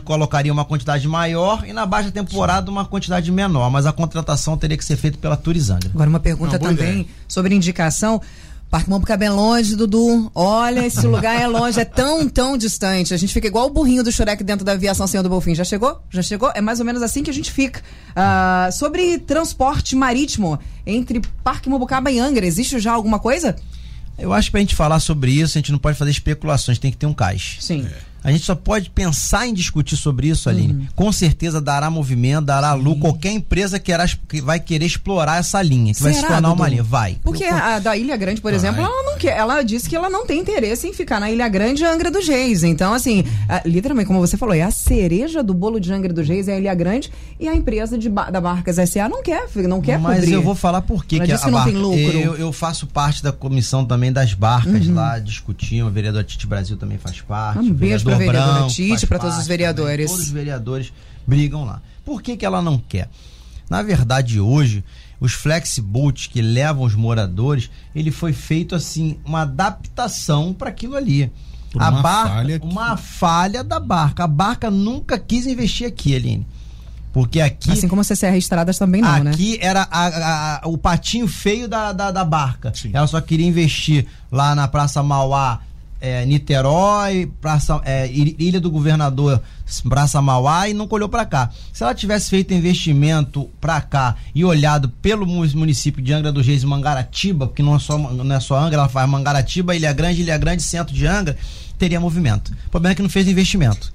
[0.02, 4.78] colocaria uma quantidade maior e na baixa temporada uma quantidade menor, mas a contratação teria
[4.78, 5.90] que ser feita pela Turizangra.
[5.92, 7.06] Agora uma pergunta também ideia.
[7.28, 8.20] sobre indicação.
[8.74, 10.32] Parque Mambucaba é longe, Dudu.
[10.34, 13.14] Olha, esse lugar é longe, é tão, tão distante.
[13.14, 15.54] A gente fica igual o burrinho do Shurek dentro da aviação Senhor do Bolfim.
[15.54, 16.00] Já chegou?
[16.10, 16.50] Já chegou?
[16.56, 17.80] É mais ou menos assim que a gente fica.
[18.10, 23.54] Uh, sobre transporte marítimo entre Parque Mambucaba e Angra, existe já alguma coisa?
[24.18, 26.90] Eu acho que pra gente falar sobre isso, a gente não pode fazer especulações, tem
[26.90, 27.60] que ter um caixa.
[27.60, 27.86] Sim.
[27.86, 28.13] É.
[28.24, 30.72] A gente só pode pensar em discutir sobre isso, Aline.
[30.72, 30.86] Uhum.
[30.96, 33.02] Com certeza dará movimento, dará lucro.
[33.02, 33.92] Qualquer empresa que,
[34.26, 36.54] que vai querer explorar essa linha, que Será, vai se tornar Dudu?
[36.62, 36.82] uma linha.
[36.82, 37.18] Vai.
[37.22, 38.58] Porque Eu, a da Ilha Grande, por vai.
[38.58, 39.36] exemplo, ela não quer.
[39.36, 42.26] Ela disse que ela não tem interesse em ficar na Ilha Grande e Angra dos
[42.26, 42.62] Reis.
[42.62, 46.26] Então, assim, a, literalmente, como você falou, é a cereja do bolo de Angra dos
[46.26, 49.82] Reis, é a Ilha Grande, e a empresa de, da Barcas SA não quer, não
[49.82, 50.32] quer Mas cobrir.
[50.32, 51.98] eu vou falar por que, que, a, que não tem lucro.
[51.98, 54.94] Eu, eu, faço parte da comissão também das barcas uhum.
[54.94, 55.86] lá, discutindo.
[55.88, 57.58] O vereador Tite Brasil também faz parte.
[57.58, 60.06] Um beijo para vereadora Tite para todos os vereadores.
[60.06, 60.92] Também, todos os vereadores
[61.26, 61.80] brigam lá.
[62.04, 63.08] Por que, que ela não quer?
[63.68, 64.84] Na verdade, hoje,
[65.18, 71.32] os flexboats que levam os moradores, ele foi feito assim, uma adaptação para aquilo ali.
[71.72, 72.66] Por a uma barca, falha que...
[72.66, 74.24] uma falha da barca.
[74.24, 76.46] A barca nunca quis investir aqui, Aline.
[77.12, 77.70] Porque aqui.
[77.70, 79.30] Assim como as CCR Estradas também não, aqui né?
[79.30, 82.72] Aqui era a, a, o patinho feio da, da, da barca.
[82.74, 82.90] Sim.
[82.92, 85.60] Ela só queria investir lá na Praça Mauá
[86.00, 89.42] é, Niterói, Praça, é, Ilha do Governador,
[89.88, 91.50] Praça Mauá e não colhou para cá.
[91.72, 96.62] Se ela tivesse feito investimento para cá e olhado pelo município de Angra dos Reis
[96.62, 100.22] e Mangaratiba, porque não é só, não é só Angra, ela faz Mangaratiba, Ilha Grande,
[100.22, 101.36] Ilha Grande, centro de Angra,
[101.78, 102.52] teria movimento.
[102.66, 103.92] O problema é que não fez investimento.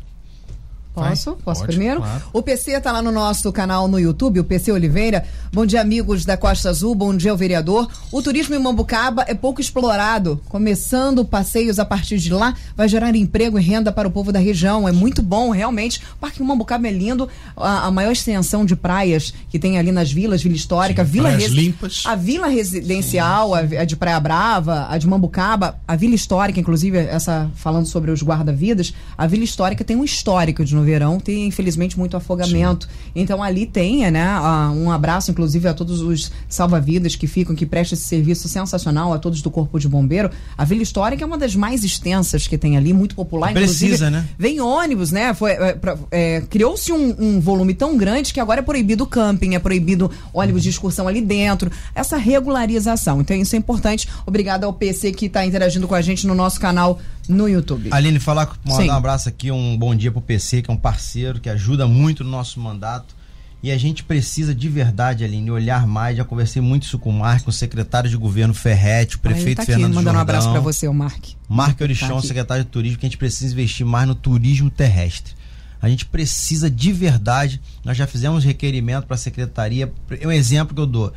[1.07, 1.37] Posso?
[1.43, 2.01] Posso Pode, primeiro?
[2.01, 2.23] Claro.
[2.33, 5.23] O PC está lá no nosso canal no YouTube, o PC Oliveira.
[5.51, 6.93] Bom dia, amigos da Costa Azul.
[6.95, 7.87] Bom dia, o vereador.
[8.11, 10.41] O turismo em Mambucaba é pouco explorado.
[10.49, 14.39] Começando passeios a partir de lá, vai gerar emprego e renda para o povo da
[14.39, 14.87] região.
[14.87, 16.01] É muito bom, realmente.
[16.15, 17.29] O Parque Mambucaba é lindo.
[17.55, 21.29] A, a maior extensão de praias que tem ali nas vilas, Vila Histórica, Sim, Vila
[21.29, 21.51] Res...
[21.51, 22.03] limpas.
[22.05, 26.97] A Vila Residencial, a, a, de Praia Brava, a de Mambucaba, a Vila Histórica, inclusive,
[26.97, 31.45] essa falando sobre os guarda-vidas, a Vila Histórica tem um histórico de no verão, tem
[31.45, 32.85] infelizmente muito afogamento.
[32.85, 33.11] Sim.
[33.15, 34.27] Então ali tem, né,
[34.75, 39.19] um abraço inclusive a todos os salva-vidas que ficam, que prestam esse serviço sensacional, a
[39.19, 40.31] todos do Corpo de Bombeiro.
[40.57, 43.53] A Vila Histórica é uma das mais extensas que tem ali, muito popular.
[43.53, 44.27] Precisa, né?
[44.37, 45.33] Vem ônibus, né?
[45.33, 45.77] Foi, é,
[46.11, 50.63] é, Criou-se um, um, volume tão grande que agora é proibido camping, é proibido ônibus
[50.63, 51.71] de excursão ali dentro.
[51.93, 53.21] Essa regularização.
[53.21, 54.07] Então isso é importante.
[54.25, 57.89] Obrigada ao PC que está interagindo com a gente no nosso canal no YouTube.
[57.91, 58.89] Aline, falar, mandar Sim.
[58.89, 62.23] um abraço aqui, um bom dia pro PC, que é um parceiro que ajuda muito
[62.23, 63.15] no nosso mandato.
[63.61, 66.17] E a gente precisa de verdade, Aline, olhar mais.
[66.17, 69.61] Já conversei muito isso com o Mark, com o secretário de governo Ferretti, o prefeito
[69.61, 70.19] ah, tá Fernando aqui, mandando Jordão.
[70.19, 71.25] um abraço para você, o Mark.
[71.47, 75.33] Mark Orichon, tá secretário de turismo, que a gente precisa investir mais no turismo terrestre.
[75.81, 77.61] A gente precisa de verdade.
[77.83, 79.91] Nós já fizemos requerimento para a secretaria.
[80.25, 81.13] Um exemplo que eu dou: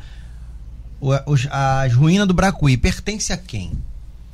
[1.49, 3.71] as ruínas do Bracuí pertence a quem?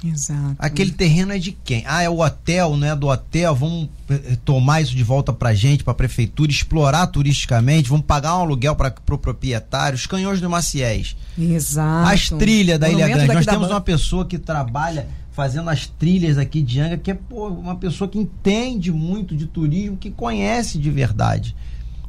[0.03, 0.55] Exato.
[0.57, 1.83] Aquele terreno é de quem?
[1.85, 3.53] Ah, é o hotel, não é do hotel.
[3.53, 8.41] Vamos eh, tomar isso de volta pra gente, pra prefeitura, explorar turisticamente, vamos pagar um
[8.41, 11.15] aluguel para pro proprietário, os canhões do Maciés.
[11.37, 12.09] Exato.
[12.09, 13.33] As trilhas da Ilha Grande.
[13.33, 17.47] Nós temos uma pessoa que trabalha fazendo as trilhas aqui de Anga, que é pô,
[17.47, 21.55] uma pessoa que entende muito de turismo, que conhece de verdade.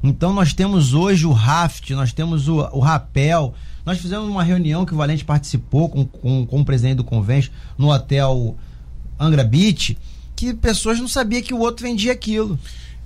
[0.02, 3.54] Então nós temos hoje o raft, nós temos o, o rapel,
[3.90, 7.50] Nós fizemos uma reunião que o Valente participou com, com, com o presidente do convênio
[7.76, 8.56] no hotel
[9.18, 9.98] Angra Beach,
[10.36, 12.56] que pessoas não sabiam que o outro vendia aquilo.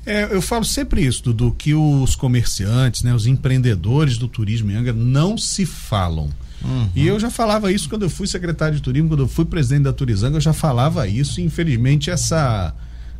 [0.04, 4.74] É, eu falo sempre isso, Dudu, que os comerciantes, né, os empreendedores do turismo em
[4.74, 6.28] Angra não se falam.
[6.62, 6.90] Uhum.
[6.94, 9.84] E eu já falava isso quando eu fui secretário de turismo, quando eu fui presidente
[9.84, 11.40] da Turizanga, eu já falava isso.
[11.40, 12.74] E infelizmente, essa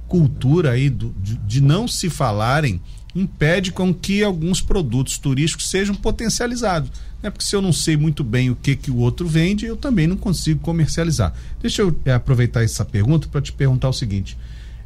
[0.06, 2.78] cultura aí do, de, de não se falarem
[3.14, 6.90] impede com que alguns produtos turísticos sejam potencializados.
[7.22, 7.30] Né?
[7.30, 10.06] Porque se eu não sei muito bem o que, que o outro vende, eu também
[10.06, 11.32] não consigo comercializar.
[11.60, 14.36] Deixa eu é, aproveitar essa pergunta para te perguntar o seguinte.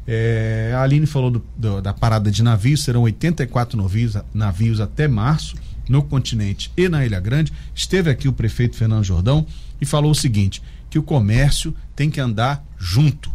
[0.07, 5.07] É, a Aline falou do, do, da parada de navios, serão 84 navios, navios até
[5.07, 5.55] março
[5.87, 7.51] no continente e na Ilha Grande.
[7.75, 9.45] Esteve aqui o prefeito Fernando Jordão
[9.81, 13.31] e falou o seguinte: que o comércio tem que andar junto.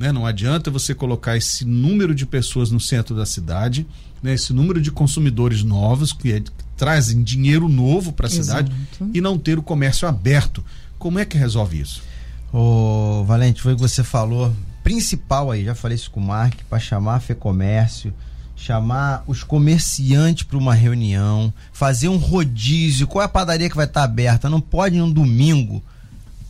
[0.00, 0.10] Né?
[0.10, 3.86] Não adianta você colocar esse número de pessoas no centro da cidade,
[4.22, 4.32] né?
[4.32, 8.72] esse número de consumidores novos que, é, que trazem dinheiro novo para a cidade
[9.12, 10.64] e não ter o comércio aberto.
[10.98, 12.02] Como é que resolve isso?
[12.50, 14.56] Ô, Valente, foi o que você falou.
[14.82, 18.10] Principal aí, já falei isso com o Mark, para chamar a FEComércio,
[18.56, 23.06] chamar os comerciantes para uma reunião, fazer um rodízio.
[23.06, 24.48] Qual é a padaria que vai estar tá aberta?
[24.48, 25.82] Não pode um domingo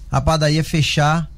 [0.08, 1.28] a padaria fechar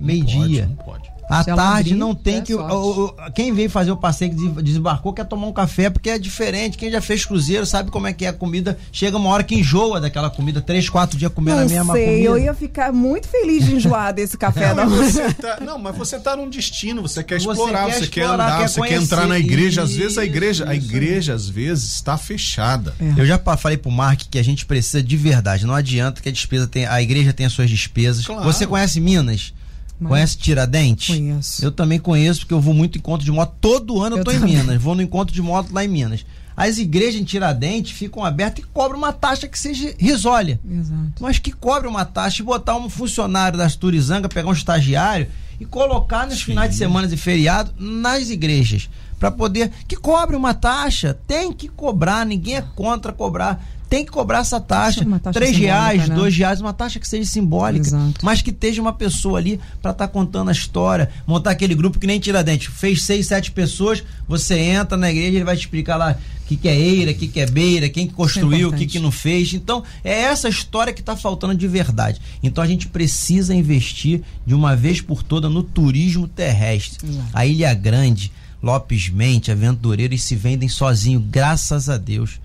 [0.00, 0.66] meio-dia.
[0.66, 1.17] Não pode.
[1.28, 2.54] À tarde não tem é que.
[2.54, 6.18] O, o, quem veio fazer o passeio que desembarcou quer tomar um café, porque é
[6.18, 6.78] diferente.
[6.78, 8.78] Quem já fez cruzeiro sabe como é que é a comida.
[8.90, 12.06] Chega uma hora que enjoa daquela comida, três, quatro dias comendo não a mesma sei,
[12.06, 12.24] comida.
[12.24, 16.18] Eu ia ficar muito feliz de enjoar desse café não, mas tá, não, mas você
[16.18, 19.26] tá num destino, você quer explorar, você quer, você quer andar, quer você quer entrar
[19.26, 19.82] na igreja.
[19.82, 22.94] Às vezes a igreja, a igreja às vezes está fechada.
[23.00, 23.20] É.
[23.20, 25.66] Eu já falei pro Mark que a gente precisa de verdade.
[25.66, 28.26] Não adianta que a despesa tem, a igreja tenha suas despesas.
[28.26, 28.44] Claro.
[28.44, 29.52] Você conhece Minas?
[30.00, 30.10] Mas...
[30.10, 31.16] Conhece Tiradentes?
[31.16, 31.64] Conheço.
[31.64, 33.54] Eu também conheço, porque eu vou muito em encontro de moto.
[33.60, 34.54] Todo ano eu, eu tô também.
[34.54, 34.80] em Minas.
[34.80, 36.24] Vou no encontro de moto lá em Minas.
[36.56, 40.58] As igrejas em Tiradentes ficam abertas e cobram uma taxa que seja risória.
[40.68, 41.12] Exato.
[41.20, 45.28] Mas que cobre uma taxa e botar um funcionário das Turizanga, pegar um estagiário
[45.60, 46.46] e colocar nos Sim.
[46.46, 48.90] finais de semana e feriado nas igrejas.
[49.20, 49.70] Para poder.
[49.86, 51.16] Que cobre uma taxa.
[51.26, 55.04] Tem que cobrar, ninguém é contra cobrar tem que cobrar essa taxa.
[55.32, 56.14] três reais, né?
[56.14, 58.24] dois reais, uma taxa que seja simbólica, Exato.
[58.24, 61.98] mas que esteja uma pessoa ali para estar tá contando a história, montar aquele grupo
[61.98, 62.68] que nem Tiradentes.
[62.74, 66.56] Fez seis, sete pessoas, você entra na igreja, ele vai te explicar lá o que,
[66.56, 69.10] que é eira, o que, que é beira, quem que construiu, o que, que não
[69.10, 69.54] fez.
[69.54, 72.20] Então, é essa história que está faltando de verdade.
[72.42, 77.06] Então, a gente precisa investir de uma vez por toda no turismo terrestre.
[77.06, 77.28] Exato.
[77.32, 82.40] A Ilha Grande, Lopes Mente, Aventureiros se vendem sozinho, graças a Deus.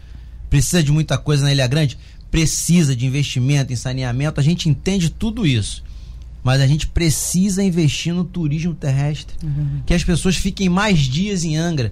[0.53, 1.97] Precisa de muita coisa na Ilha Grande?
[2.29, 5.83] Precisa de investimento em saneamento, a gente entende tudo isso.
[6.43, 9.35] Mas a gente precisa investir no turismo terrestre.
[9.41, 9.81] Uhum.
[9.83, 11.91] Que as pessoas fiquem mais dias em Angra.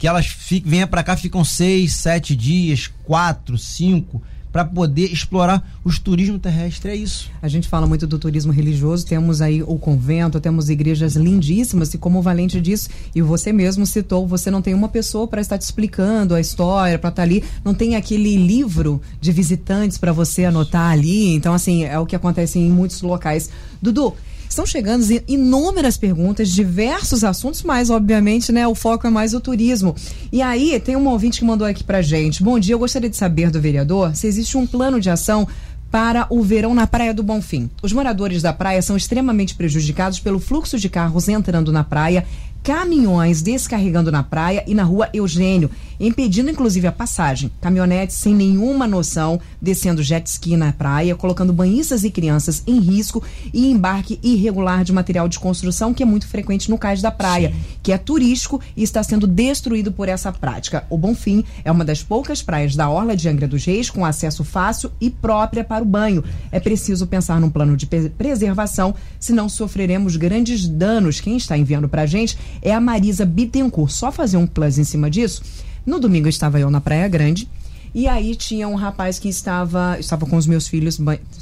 [0.00, 4.20] Que elas fiquem, venham para cá, ficam seis, sete dias, quatro, cinco
[4.52, 6.92] para poder explorar os turismo terrestre.
[6.92, 7.30] É isso.
[7.40, 11.98] A gente fala muito do turismo religioso, temos aí o convento, temos igrejas lindíssimas, e
[11.98, 15.56] como o Valente disse, e você mesmo citou, você não tem uma pessoa para estar
[15.56, 20.12] te explicando a história, para estar tá ali, não tem aquele livro de visitantes para
[20.12, 21.34] você anotar ali.
[21.34, 23.48] Então, assim, é o que acontece em muitos locais.
[23.80, 24.14] Dudu,
[24.52, 29.96] Estão chegando inúmeras perguntas, diversos assuntos, mas obviamente, né, o foco é mais o turismo.
[30.30, 32.42] E aí, tem um ouvinte que mandou aqui pra gente.
[32.42, 35.48] Bom dia, eu gostaria de saber do vereador se existe um plano de ação
[35.90, 37.70] para o verão na Praia do Bonfim.
[37.82, 42.26] Os moradores da praia são extremamente prejudicados pelo fluxo de carros entrando na praia
[42.62, 47.50] caminhões descarregando na praia e na rua Eugênio, impedindo inclusive a passagem.
[47.60, 53.22] Caminhonetes sem nenhuma noção descendo jet ski na praia, colocando banhistas e crianças em risco
[53.52, 57.50] e embarque irregular de material de construção que é muito frequente no cais da praia,
[57.50, 57.56] Sim.
[57.82, 60.84] que é turístico e está sendo destruído por essa prática.
[60.88, 64.44] O Bonfim é uma das poucas praias da orla de Angra dos Reis com acesso
[64.44, 66.24] fácil e própria para o banho.
[66.50, 71.20] É preciso pensar num plano de preservação, senão sofreremos grandes danos.
[71.20, 73.90] Quem está enviando para a gente é a Marisa Bittencourt.
[73.90, 75.42] Só fazer um plus em cima disso.
[75.86, 77.48] No domingo estava eu na Praia Grande.
[77.94, 79.96] E aí tinha um rapaz que estava.
[79.98, 80.98] Estava com os meus filhos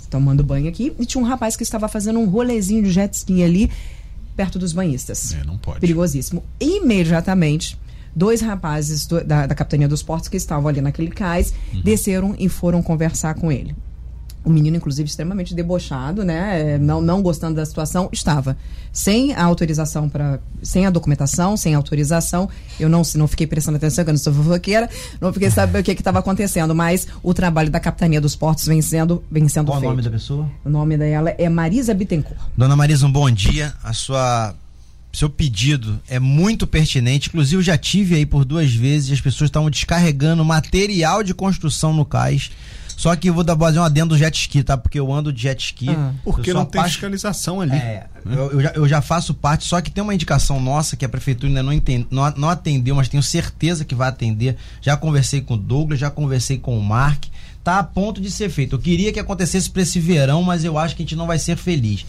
[0.08, 0.92] tomando banho aqui.
[0.98, 3.70] E tinha um rapaz que estava fazendo um rolezinho de jet ski ali,
[4.36, 5.32] perto dos banhistas.
[5.32, 5.80] É, não pode.
[5.80, 6.42] Perigosíssimo.
[6.58, 7.78] Imediatamente,
[8.14, 11.82] dois rapazes do, da, da Capitania dos Portos que estavam ali naquele cais uhum.
[11.82, 13.74] desceram e foram conversar com ele.
[14.42, 16.78] O menino, inclusive, extremamente debochado, né?
[16.78, 18.56] Não, não gostando da situação, estava
[18.92, 22.48] sem a autorização para, sem a documentação, sem autorização.
[22.78, 24.88] Eu não, não fiquei prestando atenção, que eu não sou fofoqueira,
[25.20, 28.80] não fiquei sabendo o que estava acontecendo, mas o trabalho da Capitania dos Portos vem
[28.80, 29.90] sendo, vem sendo Qual feito.
[29.90, 30.50] O nome da pessoa?
[30.64, 32.40] O nome dela é Marisa Bittencourt.
[32.56, 33.74] Dona Marisa, um bom dia.
[33.82, 34.54] A sua
[35.12, 37.28] seu pedido é muito pertinente.
[37.28, 41.92] Inclusive, eu já tive aí por duas vezes, as pessoas estavam descarregando material de construção
[41.92, 42.50] no cais
[43.00, 44.76] Só que eu vou dar fazer um adendo do jet ski, tá?
[44.76, 45.88] Porque eu ando de jet ski.
[45.88, 46.12] Ah.
[46.22, 47.72] Porque não tem apaix- fiscalização ali.
[47.74, 51.04] É, eu, eu já, eu já faço parte, só que tem uma indicação nossa que
[51.06, 54.54] a prefeitura ainda não, entende, não, não atendeu, mas tenho certeza que vai atender.
[54.82, 57.24] Já conversei com o Douglas, já conversei com o Mark.
[57.64, 58.74] Tá a ponto de ser feito.
[58.76, 61.38] Eu queria que acontecesse para esse verão, mas eu acho que a gente não vai
[61.38, 62.04] ser feliz.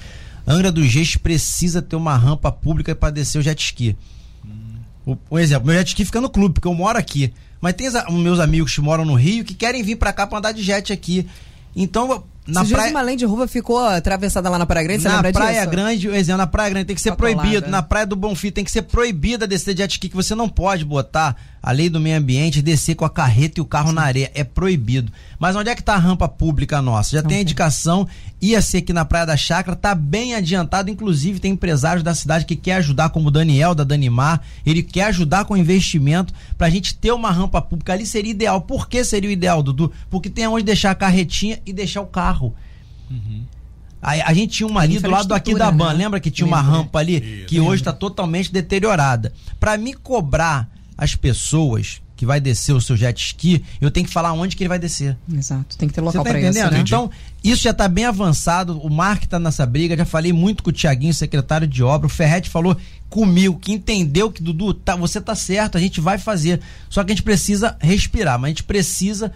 [0.45, 3.95] Angra dos Reis precisa ter uma rampa pública para descer o jet ski.
[5.06, 7.34] O- Um exemplo, meu jet ski fica no clube, porque eu moro aqui.
[7.62, 10.52] Mas tem meus amigos que moram no Rio que querem vir pra cá pra andar
[10.52, 11.30] de jet aqui.
[11.76, 12.92] Então, na Esses dias praia.
[12.92, 15.70] uma lei de rua ficou atravessada lá na Praia Grande, você Na lembra Praia disso?
[15.72, 17.38] Grande, exemplo, na Praia Grande tem que ser Atolada.
[17.42, 17.70] proibido.
[17.70, 20.48] Na Praia do Bonfim tem que ser proibida descer de jet ski, que você não
[20.50, 23.92] pode botar a lei do meio ambiente e descer com a carreta e o carro
[23.92, 24.32] na areia.
[24.34, 25.12] É proibido.
[25.40, 27.12] Mas onde é que tá a rampa pública nossa?
[27.16, 28.08] Já tem a indicação,
[28.42, 30.90] ia ser aqui na Praia da Chácara, tá bem adiantado.
[30.90, 34.42] Inclusive, tem empresários da cidade que quer ajudar, como o Daniel da Danimar.
[34.66, 37.94] Ele quer ajudar com investimento pra gente ter uma rampa pública.
[37.94, 38.62] Ali seria ideal.
[38.62, 39.92] Por que seria o ideal, Dudu?
[40.10, 42.40] Porque tem onde deixar a carretinha e deixar o carro.
[44.01, 45.99] A, a gente tinha uma ali do lado do aqui da Ban, né?
[46.06, 46.71] lembra que tinha uma Lembro.
[46.77, 49.32] rampa ali que hoje está totalmente deteriorada.
[49.60, 54.13] Para me cobrar as pessoas que vai descer o seu jet ski, eu tenho que
[54.13, 55.17] falar onde que ele vai descer.
[55.32, 56.65] Exato, tem que ter Você local tá pra entendendo?
[56.65, 56.73] isso.
[56.73, 56.80] né?
[56.80, 57.10] Então,
[57.43, 58.80] isso já tá bem avançado.
[58.80, 59.97] O Mark tá nessa briga.
[59.97, 62.06] Já falei muito com o Tiaguinho, secretário de obra.
[62.06, 62.77] O Ferretti falou
[63.10, 66.60] comigo que entendeu que, Dudu, tá, você tá certo, a gente vai fazer.
[66.89, 69.32] Só que a gente precisa respirar, mas a gente precisa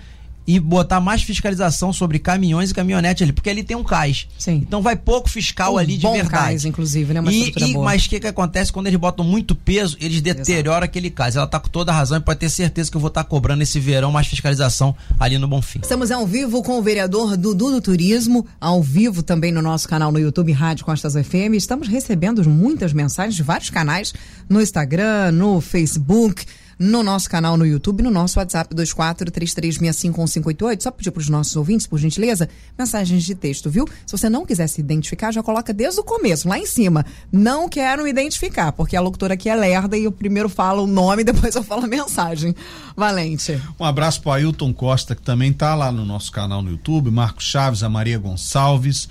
[0.48, 4.28] e botar mais fiscalização sobre caminhões e caminhonete ali, porque ali tem um cais.
[4.38, 4.56] Sim.
[4.66, 6.32] Então vai pouco fiscal Um ali de bom verdade.
[6.34, 7.20] cais, inclusive, né?
[7.20, 7.86] Uma E, e- boa.
[7.86, 11.36] mas o que, que acontece quando eles botam muito peso, eles deterioram aquele cais.
[11.36, 13.64] Ela tá com toda a razão e pode ter certeza que eu vou estar cobrando
[13.64, 15.80] esse verão mais fiscalização ali no Bonfim.
[15.82, 20.12] Estamos ao vivo com o vereador Dudu do Turismo, ao vivo também no nosso canal
[20.12, 21.56] no YouTube Rádio Costas FM.
[21.56, 24.14] Estamos recebendo muitas mensagens de vários canais
[24.48, 26.46] no Instagram, no Facebook,
[26.78, 30.82] no nosso canal no YouTube, no nosso WhatsApp 2433651588.
[30.82, 33.88] Só pedir para os nossos ouvintes, por gentileza, mensagens de texto, viu?
[34.06, 37.06] Se você não quiser se identificar, já coloca desde o começo, lá em cima.
[37.32, 41.24] Não quero identificar, porque a locutora aqui é lerda e eu primeiro falo o nome,
[41.24, 42.54] depois eu falo a mensagem.
[42.96, 43.60] Valente.
[43.80, 47.46] Um abraço para Ailton Costa, que também tá lá no nosso canal no YouTube, Marcos
[47.46, 49.10] Chaves, a Maria Gonçalves,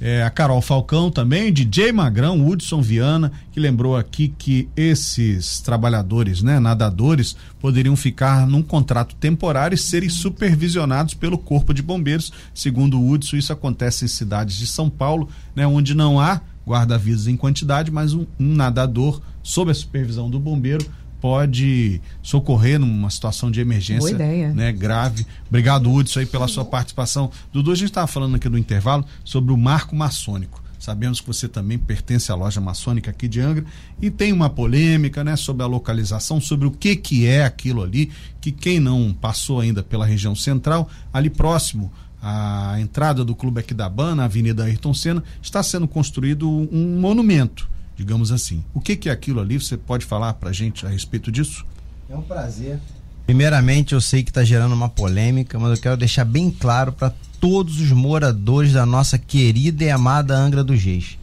[0.00, 6.42] é, a Carol Falcão também, DJ Magrão, Hudson Viana, que lembrou aqui que esses trabalhadores,
[6.42, 12.32] né, nadadores, poderiam ficar num contrato temporário e serem supervisionados pelo Corpo de Bombeiros.
[12.54, 17.26] Segundo o Hudson, isso acontece em cidades de São Paulo, né, onde não há guarda-vidas
[17.26, 20.86] em quantidade, mas um, um nadador, sob a supervisão do bombeiro,
[21.20, 24.16] pode socorrer numa situação de emergência
[24.54, 25.26] né, grave.
[25.48, 27.30] Obrigado, Hudson, aí, pela sua participação.
[27.52, 30.62] Dudu, a gente estava falando aqui do intervalo sobre o marco maçônico.
[30.80, 33.66] Sabemos que você também pertence à loja maçônica aqui de Angra
[34.00, 38.10] e tem uma polêmica, né, sobre a localização, sobre o que que é aquilo ali,
[38.40, 44.14] que quem não passou ainda pela região central, ali próximo à entrada do Clube Aquidabana,
[44.14, 47.68] na Avenida Ayrton Senna, está sendo construído um monumento,
[48.00, 48.64] digamos assim.
[48.72, 49.60] O que que é aquilo ali?
[49.60, 51.66] Você pode falar pra gente a respeito disso?
[52.08, 52.80] É um prazer.
[53.26, 57.12] Primeiramente, eu sei que está gerando uma polêmica, mas eu quero deixar bem claro para
[57.38, 61.18] todos os moradores da nossa querida e amada Angra dos Reis.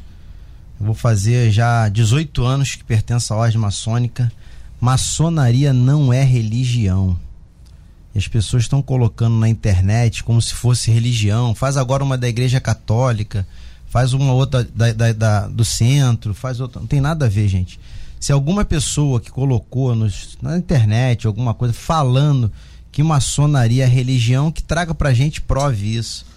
[0.79, 4.31] Eu vou fazer já 18 anos que pertenço à ordem maçônica.
[4.79, 7.17] Maçonaria não é religião.
[8.13, 11.55] E as pessoas estão colocando na internet como se fosse religião.
[11.55, 13.47] Faz agora uma da igreja católica,
[13.97, 16.79] faz uma outra da, da- da- do centro, faz outra.
[16.79, 17.79] Não tem nada a ver, gente.
[18.19, 22.51] Se alguma pessoa que colocou nos- na internet alguma coisa falando
[22.91, 26.27] que maçonaria é religião, que traga pra gente prove isso.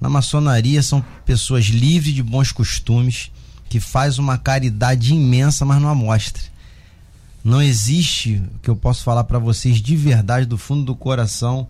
[0.00, 3.30] Na maçonaria são pessoas livres de bons costumes,
[3.68, 6.42] que faz uma caridade imensa, mas não mostra.
[7.44, 11.68] Não existe, que eu posso falar para vocês de verdade, do fundo do coração,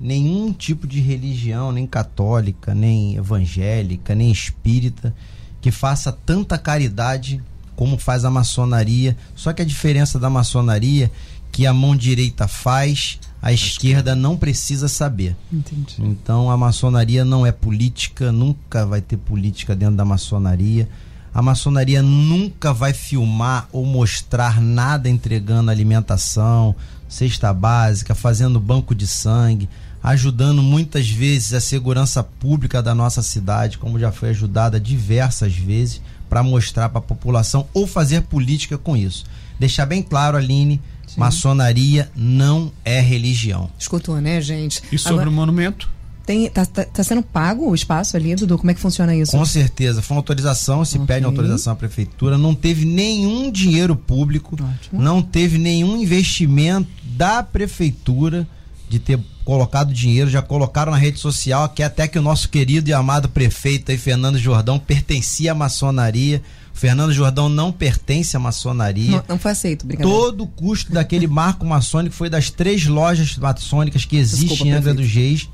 [0.00, 5.14] nenhum tipo de religião, nem católica, nem evangélica, nem espírita,
[5.60, 7.42] que faça tanta caridade
[7.74, 9.16] como faz a maçonaria.
[9.34, 11.10] Só que a diferença da maçonaria
[11.50, 15.36] que a mão direita faz, a esquerda não precisa saber.
[15.52, 15.96] Entendi.
[15.98, 20.88] Então a maçonaria não é política, nunca vai ter política dentro da maçonaria.
[21.32, 26.74] A maçonaria nunca vai filmar ou mostrar nada entregando alimentação,
[27.08, 29.68] cesta básica, fazendo banco de sangue,
[30.02, 36.00] ajudando muitas vezes a segurança pública da nossa cidade, como já foi ajudada diversas vezes,
[36.28, 39.24] para mostrar para a população ou fazer política com isso.
[39.58, 40.80] Deixar bem claro, Aline,
[41.16, 43.70] maçonaria não é religião.
[43.78, 44.82] Escutou, né, gente?
[44.92, 45.88] E sobre Agora, o monumento?
[46.28, 48.58] tem, tá, tá, tá sendo pago o espaço ali, Dudu?
[48.58, 49.32] Como é que funciona isso?
[49.32, 51.06] Com certeza, foi uma autorização, se Ok.
[51.06, 55.00] pede uma autorização à prefeitura, não teve nenhum dinheiro público, Ótimo.
[55.02, 58.46] não teve nenhum investimento da prefeitura
[58.90, 59.18] de ter
[59.48, 63.30] colocado dinheiro, já colocaram na rede social que até que o nosso querido e amado
[63.30, 66.42] prefeito aí, Fernando Jordão, pertencia à maçonaria.
[66.74, 69.10] O Fernando Jordão não pertence à maçonaria.
[69.12, 70.06] Não, não foi aceito, obrigado.
[70.06, 74.72] Todo o custo daquele marco maçônico foi das três lojas maçônicas que existem Desculpa, em
[74.76, 75.48] Angra dos Reis,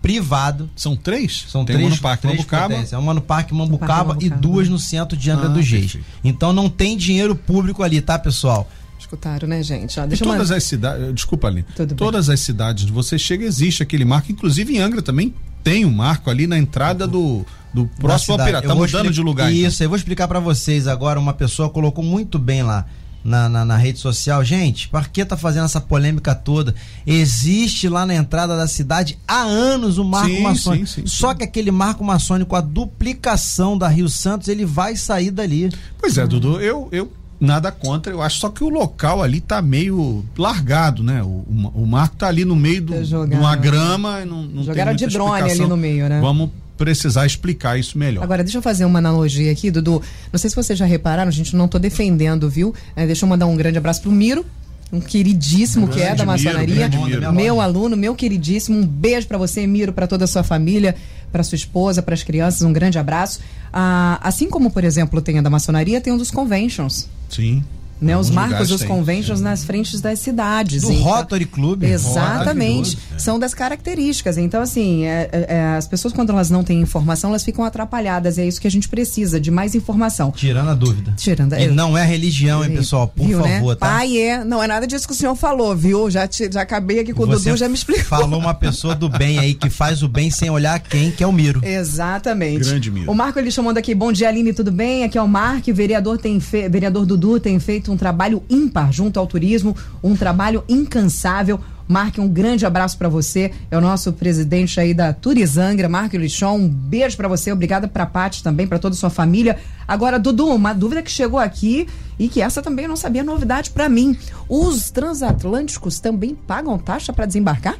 [0.00, 0.70] privado.
[0.76, 1.44] São três?
[1.48, 2.74] São Tem três, uma no Parque três Mambucaba.
[2.88, 4.54] É uma no Parque Mambucaba, Parque e Mambucaba.
[4.54, 5.96] duas no centro de Angra Ah, dos Reis.
[6.22, 8.70] Então não tem dinheiro público ali, tá, pessoal?
[9.10, 9.98] Escutaram, né, gente?
[9.98, 11.96] Ó, E deixa eu todas mandar- as cidades, desculpa ali, Tudo bem.
[11.96, 15.34] todas as cidades onde você chega existe aquele marco, inclusive em Angra também
[15.64, 17.44] tem um marco ali na entrada do,
[17.74, 18.68] do próximo operador.
[18.68, 19.52] Tá mudando de lugar.
[19.52, 19.68] então.
[19.68, 21.18] Isso, eu vou explicar pra vocês agora.
[21.18, 22.86] Uma pessoa colocou muito bem lá
[23.22, 24.42] na, na, na rede social.
[24.44, 26.74] Gente, por que tá fazendo essa polêmica toda?
[27.04, 30.86] Existe lá na entrada da cidade há anos o marco Sim, maçônico.
[30.86, 31.38] sim, sim, Só sim.
[31.38, 35.68] que aquele marco maçônico, a duplicação da Rio Santos, ele vai sair dali.
[35.98, 39.62] Pois é, Dudu, eu, eu nada contra, eu acho só que o local ali tá
[39.62, 41.22] meio largado, né?
[41.22, 44.62] O, o, o marco tá ali no meio do, de Jogaram- uma grama não, não
[44.62, 45.64] Jogaram de drone explicação.
[45.64, 46.20] ali no meio, né?
[46.20, 48.22] Vamos precisar explicar isso melhor.
[48.24, 50.02] Agora, deixa eu fazer uma analogia aqui, Dudu.
[50.32, 52.74] Não sei se vocês já repararam, gente, não tô defendendo, viu?
[52.96, 54.44] É, deixa eu mandar um grande abraço pro Miro,
[54.92, 56.90] um queridíssimo que é da maçonaria.
[57.32, 58.78] Meu aluno, meu queridíssimo.
[58.78, 60.96] Um beijo pra você, Miro, pra toda a sua família,
[61.30, 62.62] pra sua esposa, pras crianças.
[62.62, 63.40] Um grande abraço.
[63.72, 67.08] Ah, assim como, por exemplo, tem a da maçonaria, tem um dos conventions.
[67.28, 67.62] Sim.
[68.00, 68.88] Né, os marcos dos tem.
[68.88, 70.82] conventions nas frentes das cidades.
[70.82, 71.82] Do Então- Rotary Club.
[71.84, 72.96] Exatamente.
[72.96, 73.18] Maravilhoso, é.
[73.18, 74.38] São das características.
[74.38, 78.38] Então, assim, é- é- é, as pessoas, quando elas não têm informação, elas ficam atrapalhadas.
[78.38, 80.30] E é isso que a gente precisa, de mais informação.
[80.30, 81.12] Tirando a dúvida.
[81.16, 83.08] Tirando E não é religião, hein, pessoal?
[83.08, 83.56] Por Viu, né?
[83.58, 83.86] favor, tá?
[83.86, 84.44] Pai é.
[84.44, 86.10] Não é nada disso que o senhor falou, viu?
[86.10, 88.04] Já, te- já acabei aqui com o Você Dudu, já me explicou.
[88.04, 91.26] Falou uma pessoa do bem aí, que faz o bem sem olhar quem, que é
[91.26, 91.60] o Miro.
[91.64, 92.60] Exatamente.
[92.64, 93.10] Grande Miro.
[93.10, 95.04] O Marco ele chamando aqui, bom dia Aline, tudo bem?
[95.04, 96.68] Aqui é o Marco, o vereador, tem fe...
[96.68, 101.60] vereador Dudu tem feito um trabalho ímpar junto ao turismo, um trabalho incansável.
[101.86, 106.56] Marque um grande abraço pra você, é o nosso presidente aí da Turizangra, Marco Lixon,
[106.56, 109.58] um beijo pra você, obrigada pra Paty também, pra toda a sua família.
[109.88, 113.70] Agora, Dudu, uma dúvida que chegou aqui e que essa também eu não sabia, novidade
[113.70, 114.16] pra mim.
[114.48, 117.74] Os transatlânticos também pagam taxa pra desembarcar?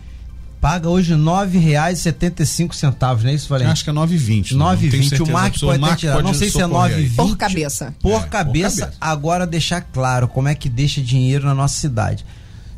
[0.60, 3.70] Paga hoje R$ 9,75, não é isso, Valente?
[3.70, 4.54] Acho que é 9,20.
[4.54, 5.20] 9,20.
[5.20, 6.22] O Mark pode ter tirado.
[6.22, 7.14] Não sei se é 9,20.
[7.16, 7.94] Por cabeça.
[7.98, 8.80] Por, É, por cabeça.
[8.82, 8.98] cabeça.
[9.00, 12.26] Agora deixar claro como é que deixa dinheiro na nossa cidade.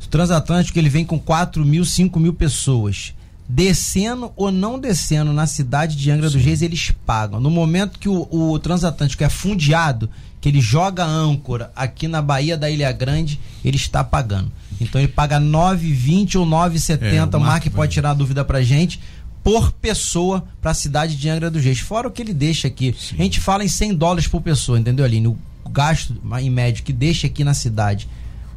[0.04, 3.14] O transatlântico ele vem com 4 mil, 5 mil pessoas.
[3.48, 7.40] Descendo ou não descendo na cidade de Angra dos Reis, eles pagam.
[7.40, 10.08] No momento que o, o transatlântico é fundeado,
[10.40, 14.52] que ele joga a âncora aqui na Baía da Ilha Grande, ele está pagando.
[14.82, 17.02] Então ele paga 9,20 ou 9,70.
[17.02, 19.00] É, o o Mark pode tirar a dúvida pra gente
[19.42, 21.80] por pessoa para a cidade de Angra dos Reis.
[21.80, 22.94] Fora o que ele deixa aqui.
[23.12, 25.28] A gente fala em 100 dólares por pessoa, entendeu, Aline?
[25.28, 25.38] O
[25.70, 28.08] gasto em médio que deixa aqui na cidade,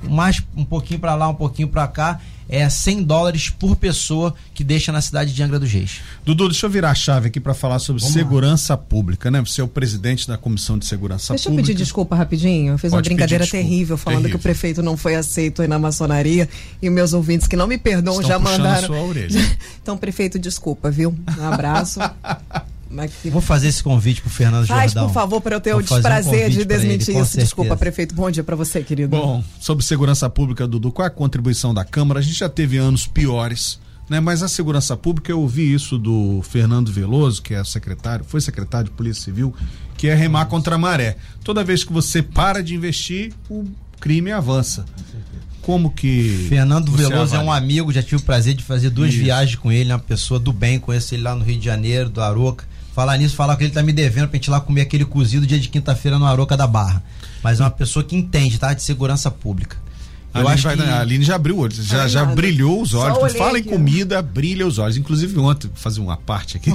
[0.03, 4.63] mais um pouquinho para lá, um pouquinho para cá, é 100 dólares por pessoa que
[4.63, 6.01] deixa na cidade de Angra dos Reis.
[6.25, 9.39] Dudu, deixa eu virar a chave aqui para falar sobre segurança pública, né?
[9.41, 11.67] Você é o presidente da Comissão de Segurança Deixa eu Pública.
[11.67, 12.73] pedir desculpa rapidinho.
[12.73, 13.69] Eu fiz uma Pode brincadeira pedir desculpa.
[13.69, 14.37] terrível falando Terrível.
[14.39, 16.47] que o prefeito não foi aceito aí na maçonaria
[16.81, 18.83] e meus ouvintes que não me perdoam Estão já mandaram.
[18.83, 19.57] a sua orelha.
[19.81, 21.15] então, prefeito, desculpa, viu?
[21.39, 21.99] Um abraço.
[23.31, 25.07] Vou fazer esse convite pro Fernando Faz, Jordão.
[25.07, 27.37] por favor, para eu ter Vou o um desprazer convite de ele, desmentir com isso.
[27.37, 28.13] Desculpa, prefeito.
[28.13, 29.09] Bom dia para você, querido.
[29.09, 32.19] Bom, sobre segurança pública, Dudu, qual é a contribuição da Câmara?
[32.19, 33.79] A gente já teve anos piores,
[34.09, 34.19] né?
[34.19, 38.89] Mas a segurança pública, eu ouvi isso do Fernando Veloso, que é secretário, foi secretário
[38.89, 39.53] de Polícia Civil,
[39.97, 41.17] que é remar contra a maré.
[41.43, 43.65] Toda vez que você para de investir, o
[43.99, 44.85] crime avança.
[45.61, 46.45] Como que.
[46.47, 47.57] Fernando Veloso é um avalia?
[47.57, 49.23] amigo, já tive o prazer de fazer duas Isso.
[49.23, 52.07] viagens com ele, é uma pessoa do bem, conheço ele lá no Rio de Janeiro,
[52.07, 52.63] do Aroca.
[52.95, 55.45] Falar nisso, falar que ele tá me devendo pra gente ir lá comer aquele cozido
[55.45, 57.03] dia de quinta-feira no Aroca da Barra.
[57.43, 58.73] Mas é uma pessoa que entende, tá?
[58.73, 59.75] De segurança pública.
[60.35, 60.83] A Eu Aline, acho vai- que...
[60.83, 63.17] a Aline já abriu o olho, já, Ai, já brilhou os olhos.
[63.17, 64.97] olhei Fala em comida, brilha os olhos.
[64.97, 66.71] Inclusive, ontem, vou fazer uma parte aqui,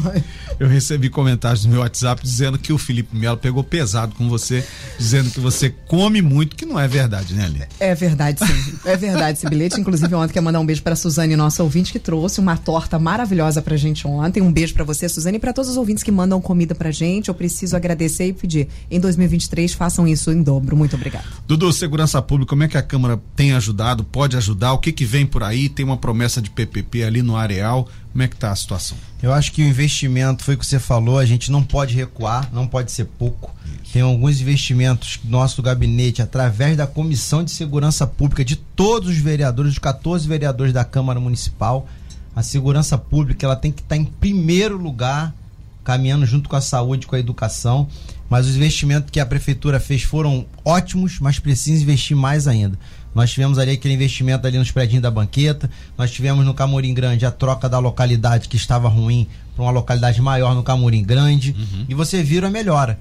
[0.58, 4.64] eu recebi comentários no meu WhatsApp dizendo que o Felipe Melo pegou pesado com você,
[4.98, 7.64] dizendo que você come muito, que não é verdade, né, Aline?
[7.78, 8.74] É verdade, sim.
[8.84, 9.78] É verdade esse bilhete.
[9.80, 13.60] Inclusive, ontem quero mandar um beijo para Suzane, nossa ouvinte, que trouxe uma torta maravilhosa
[13.60, 14.40] pra gente ontem.
[14.42, 17.28] Um beijo pra você, Suzane, e pra todos os ouvintes que mandam comida pra gente.
[17.28, 18.68] Eu preciso agradecer e pedir.
[18.90, 20.76] Em 2023, façam isso em dobro.
[20.76, 21.24] Muito obrigada.
[21.46, 24.72] Dudu, segurança pública, como é que a Câmara tem ajudado, pode ajudar?
[24.72, 25.68] O que que vem por aí?
[25.68, 27.88] Tem uma promessa de PPP ali no Areal.
[28.12, 28.96] Como é que tá a situação?
[29.22, 32.48] Eu acho que o investimento foi o que você falou, a gente não pode recuar,
[32.52, 33.54] não pode ser pouco.
[33.92, 39.72] Tem alguns investimentos nosso gabinete, através da Comissão de Segurança Pública, de todos os vereadores,
[39.72, 41.88] dos 14 vereadores da Câmara Municipal,
[42.34, 45.34] a segurança pública ela tem que estar em primeiro lugar,
[45.82, 47.88] caminhando junto com a saúde, com a educação.
[48.28, 52.78] Mas os investimentos que a prefeitura fez foram ótimos, mas precisa investir mais ainda.
[53.14, 57.26] Nós tivemos ali aquele investimento ali nos prédios da banqueta, nós tivemos no Camorim Grande
[57.26, 61.86] a troca da localidade que estava ruim para uma localidade maior no Camorim Grande, uhum.
[61.88, 62.98] e você viu a melhora.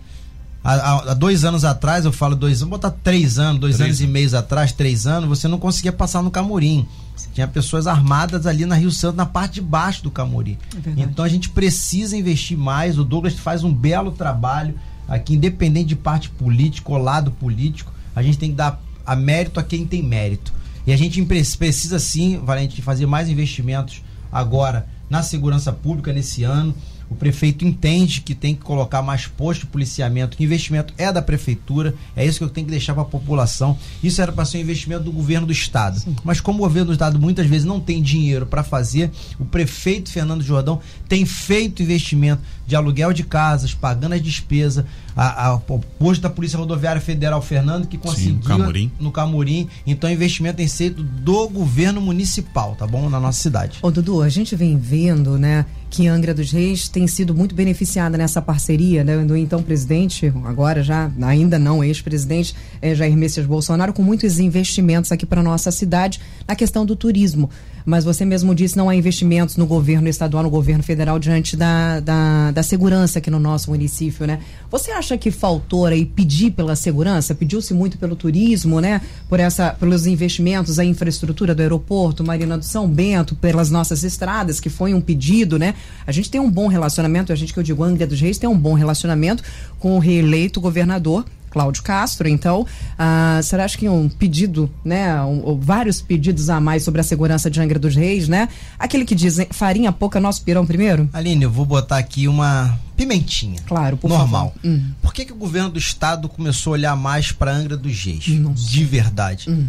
[0.63, 3.87] Há, há, há, dois anos atrás, eu falo dois anos, botar três anos, dois três
[3.87, 6.85] anos, anos e meio atrás, três anos, você não conseguia passar no Camorim.
[7.33, 10.57] Tinha pessoas armadas ali na Rio Santo, na parte de baixo do Camorim.
[10.85, 12.97] É então a gente precisa investir mais.
[12.97, 14.73] O Douglas faz um belo trabalho
[15.07, 17.93] aqui, independente de parte política ou lado político.
[18.15, 20.53] A gente tem que dar a mérito a quem tem mérito.
[20.85, 26.75] E a gente precisa sim, Valente, fazer mais investimentos agora na segurança pública nesse ano.
[27.09, 31.23] O prefeito entende que tem que colocar mais posto de policiamento, que investimento é da
[31.23, 33.75] prefeitura, é isso que eu tenho que deixar para a população.
[34.03, 35.99] Isso era para ser um investimento do governo do estado.
[35.99, 36.15] Sim.
[36.23, 40.11] Mas como o governo do estado muitas vezes não tem dinheiro para fazer, o prefeito
[40.11, 45.79] Fernando Jordão tem feito investimento de aluguel de casas, pagando as despesas, a, a, o
[45.97, 48.91] posto da Polícia Rodoviária Federal Fernando que conseguiu Sim, no, Camurim.
[48.99, 49.67] no Camurim.
[49.87, 53.09] Então, investimento tem sido do governo municipal, tá bom?
[53.09, 53.79] Na nossa cidade.
[53.81, 58.15] Ô, Dudu, a gente vem vendo, né, que Angra dos Reis tem sido muito beneficiada
[58.15, 63.91] nessa parceria né, do então presidente, agora já, ainda não ex-presidente, é, Jair Messias Bolsonaro,
[63.91, 67.49] com muitos investimentos aqui para nossa cidade na questão do turismo
[67.89, 71.99] mas você mesmo disse não há investimentos no governo estadual, no governo federal diante da,
[71.99, 74.39] da, da segurança aqui no nosso município, né?
[74.69, 77.33] Você acha que faltou aí pedir pela segurança?
[77.33, 79.01] Pediu-se muito pelo turismo, né?
[79.27, 84.59] Por essa, pelos investimentos, a infraestrutura do aeroporto, Marina do São Bento, pelas nossas estradas,
[84.59, 85.73] que foi um pedido, né?
[86.05, 88.49] A gente tem um bom relacionamento, a gente que eu digo, Angra dos Reis tem
[88.49, 89.43] um bom relacionamento
[89.79, 92.27] com o reeleito governador Cláudio Castro.
[92.27, 97.49] Então, uh, será que um pedido, né, um, vários pedidos a mais sobre a segurança
[97.49, 98.49] de Angra dos Reis, né?
[98.77, 101.09] Aquele que diz farinha pouca, nosso pirão primeiro?
[101.13, 103.61] Aline, eu vou botar aqui uma pimentinha.
[103.65, 104.53] Claro, por normal.
[104.63, 104.91] Hum.
[105.01, 108.23] Por que, que o governo do estado começou a olhar mais para Angra dos Reis?
[108.23, 109.49] De verdade.
[109.49, 109.67] Hum.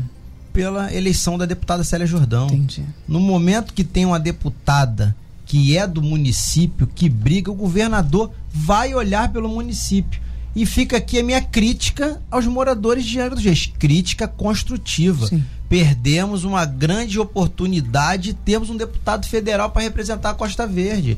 [0.53, 2.47] Pela eleição da deputada Célia Jordão.
[2.47, 2.85] Entendi.
[3.07, 5.15] No momento que tem uma deputada
[5.47, 10.21] que é do município, que briga, o governador vai olhar pelo município.
[10.55, 13.73] E fica aqui a minha crítica aos moradores de Angra dos Reis.
[13.79, 15.27] Crítica construtiva.
[15.27, 15.45] Sim.
[15.69, 21.17] Perdemos uma grande oportunidade de termos um deputado federal para representar a Costa Verde.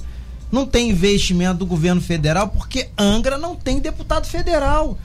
[0.50, 4.98] Não tem investimento do governo federal porque Angra não tem deputado federal.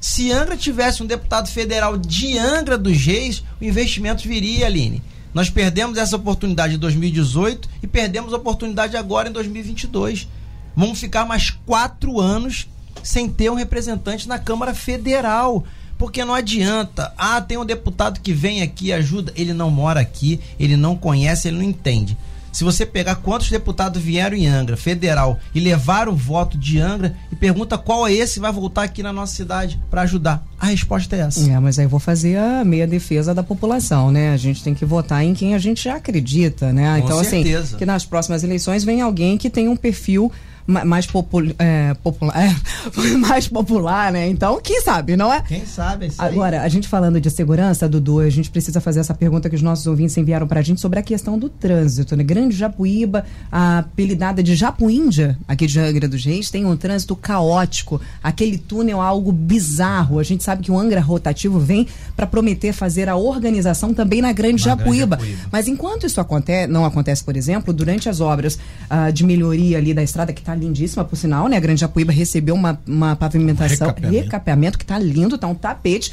[0.00, 5.02] Se Angra tivesse um deputado federal de Angra dos Reis, o investimento viria, Aline.
[5.34, 10.28] Nós perdemos essa oportunidade em 2018 e perdemos a oportunidade agora em 2022.
[10.76, 12.68] Vamos ficar mais quatro anos
[13.02, 15.64] sem ter um representante na Câmara Federal.
[15.98, 17.12] Porque não adianta.
[17.16, 19.32] Ah, tem um deputado que vem aqui e ajuda.
[19.36, 22.16] Ele não mora aqui, ele não conhece, ele não entende.
[22.52, 27.16] Se você pegar quantos deputados vieram em Angra, federal, e levar o voto de Angra
[27.32, 31.16] e pergunta qual é esse vai voltar aqui na nossa cidade para ajudar, a resposta
[31.16, 31.50] é essa.
[31.50, 34.34] É, mas aí eu vou fazer a meia defesa da população, né?
[34.34, 36.98] A gente tem que votar em quem a gente já acredita, né?
[37.00, 37.62] Com então, assim, certeza.
[37.62, 40.30] assim, que nas próximas eleições venha alguém que tenha um perfil
[40.66, 42.54] mais popul, é, popular, é,
[43.18, 44.28] mais popular, né?
[44.28, 45.42] Então, quem sabe, não é?
[45.42, 49.14] Quem sabe, isso Agora, a gente falando de segurança, Dudu, a gente precisa fazer essa
[49.14, 52.22] pergunta que os nossos ouvintes enviaram pra gente sobre a questão do trânsito, né?
[52.22, 58.00] Grande Japuíba, a apelidada de Japuíndia, aqui de Angra dos Reis, tem um trânsito caótico.
[58.22, 60.18] Aquele túnel é algo bizarro.
[60.18, 64.32] A gente sabe que o Angra rotativo vem para prometer fazer a organização também na
[64.32, 65.16] Grande, na Japuíba.
[65.16, 65.48] Grande Japuíba.
[65.50, 69.92] Mas enquanto isso acontece, não acontece, por exemplo, durante as obras uh, de melhoria ali
[69.92, 71.56] da estrada que está tá lindíssima, por sinal, né?
[71.56, 74.24] A Grande Japuíba recebeu uma, uma pavimentação, um recapeamento.
[74.24, 76.12] recapeamento que tá lindo, tá um tapete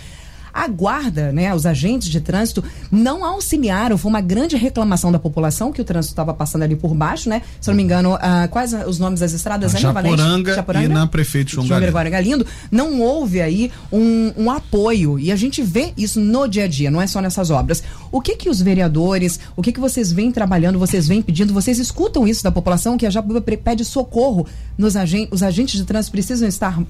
[0.54, 3.98] a guarda, né, os agentes de trânsito não auxiliaram.
[3.98, 7.42] Foi uma grande reclamação da população que o trânsito estava passando ali por baixo, né?
[7.60, 9.74] Se eu não me engano, uh, quais os nomes das estradas?
[9.74, 12.10] Na Chaporanga, Chaporanga, e na Prefeito João, Galindo.
[12.10, 12.46] Galindo.
[12.72, 16.90] Não houve aí um, um, apoio e a gente vê isso no dia a dia,
[16.92, 17.84] não é só nessas obras.
[18.12, 21.80] O que que os vereadores, o que que vocês vêm trabalhando, vocês vêm pedindo, vocês
[21.80, 24.48] escutam isso da população que a Japuíba pede socorro
[24.78, 26.82] nos agentes, os agentes de trânsito precisam estar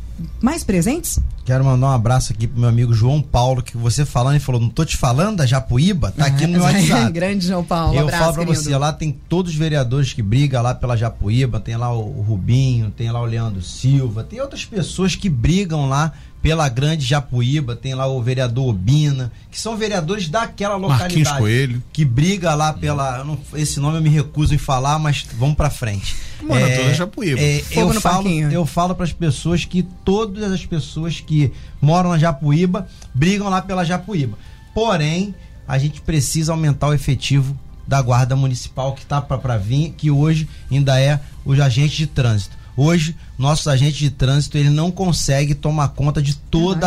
[0.42, 1.20] mais presentes?
[1.50, 4.62] Quero mandar um abraço aqui pro meu amigo João Paulo, que você falando e falou,
[4.62, 7.12] não tô te falando da Japuíba, tá aqui no meu WhatsApp.
[7.12, 8.64] Grande João Paulo, Eu abraço, falo pra querido.
[8.64, 12.92] você, lá tem todos os vereadores que brigam lá pela Japuíba, tem lá o Rubinho,
[12.92, 17.94] tem lá o Leandro Silva, tem outras pessoas que brigam lá pela Grande Japuíba, tem
[17.94, 21.38] lá o vereador Obina, que são vereadores daquela localidade.
[21.38, 21.84] Coelho.
[21.92, 23.24] Que briga lá pela.
[23.24, 26.16] Não, esse nome eu me recuso em falar, mas vamos pra frente.
[26.42, 27.40] Mora é, toda Japuíba.
[27.40, 32.18] É, eu, falo, eu falo para as pessoas que todas as pessoas que moram na
[32.18, 34.38] Japuíba brigam lá pela Japuíba.
[34.74, 35.36] Porém,
[35.68, 40.48] a gente precisa aumentar o efetivo da Guarda Municipal que está para vir, que hoje
[40.72, 42.59] ainda é os agentes de trânsito.
[42.82, 46.34] Hoje, nossos agentes de trânsito, ele não consegue tomar conta de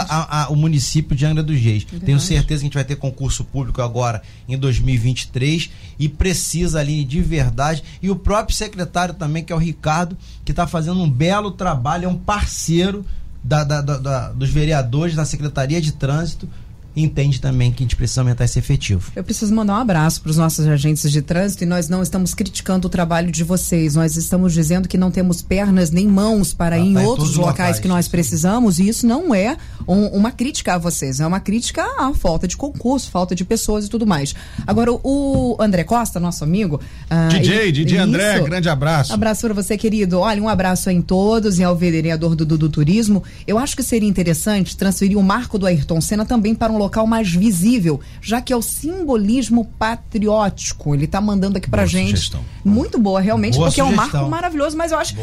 [0.09, 1.83] a, o município de Angra dos Reis.
[1.83, 2.07] Verdade.
[2.07, 5.69] Tenho certeza que a gente vai ter concurso público agora em 2023
[5.99, 7.85] e precisa ali de verdade.
[8.01, 10.17] E o próprio secretário também, que é o Ricardo,
[10.47, 13.05] que está fazendo um belo trabalho, é um parceiro
[13.45, 16.49] da, da, da, dos vereadores da Secretaria de Trânsito
[16.95, 19.11] entende também que a gente precisa aumentar esse efetivo.
[19.17, 22.35] Eu preciso mandar um abraço para os nossos agentes de trânsito e nós não estamos
[22.35, 26.77] criticando o trabalho de vocês, nós estamos dizendo que não temos pernas nem mãos para
[26.77, 30.07] ah, ir em tá outros locais, locais, que nós precisamos e isso não é um,
[30.09, 33.89] uma crítica a vocês, é uma crítica à falta de concurso, falta de pessoas e
[33.89, 34.35] tudo mais.
[34.67, 36.81] Agora, o André Costa, nosso amigo.
[37.11, 39.13] Uh, DJ, ele, DJ isso, André, grande abraço.
[39.13, 40.21] Abraço para você, querido.
[40.21, 43.23] Olha, um abraço em todos e ao vereador do, do, do Turismo.
[43.47, 47.07] Eu acho que seria interessante transferir o marco do Ayrton Senna também para um local
[47.07, 50.95] mais visível, já que é o simbolismo patriótico.
[50.95, 52.11] Ele está mandando aqui pra boa gente.
[52.11, 52.41] Sugestão.
[52.65, 54.05] Muito boa, realmente, boa porque sugestão.
[54.05, 55.17] é um marco maravilhoso, mas eu acho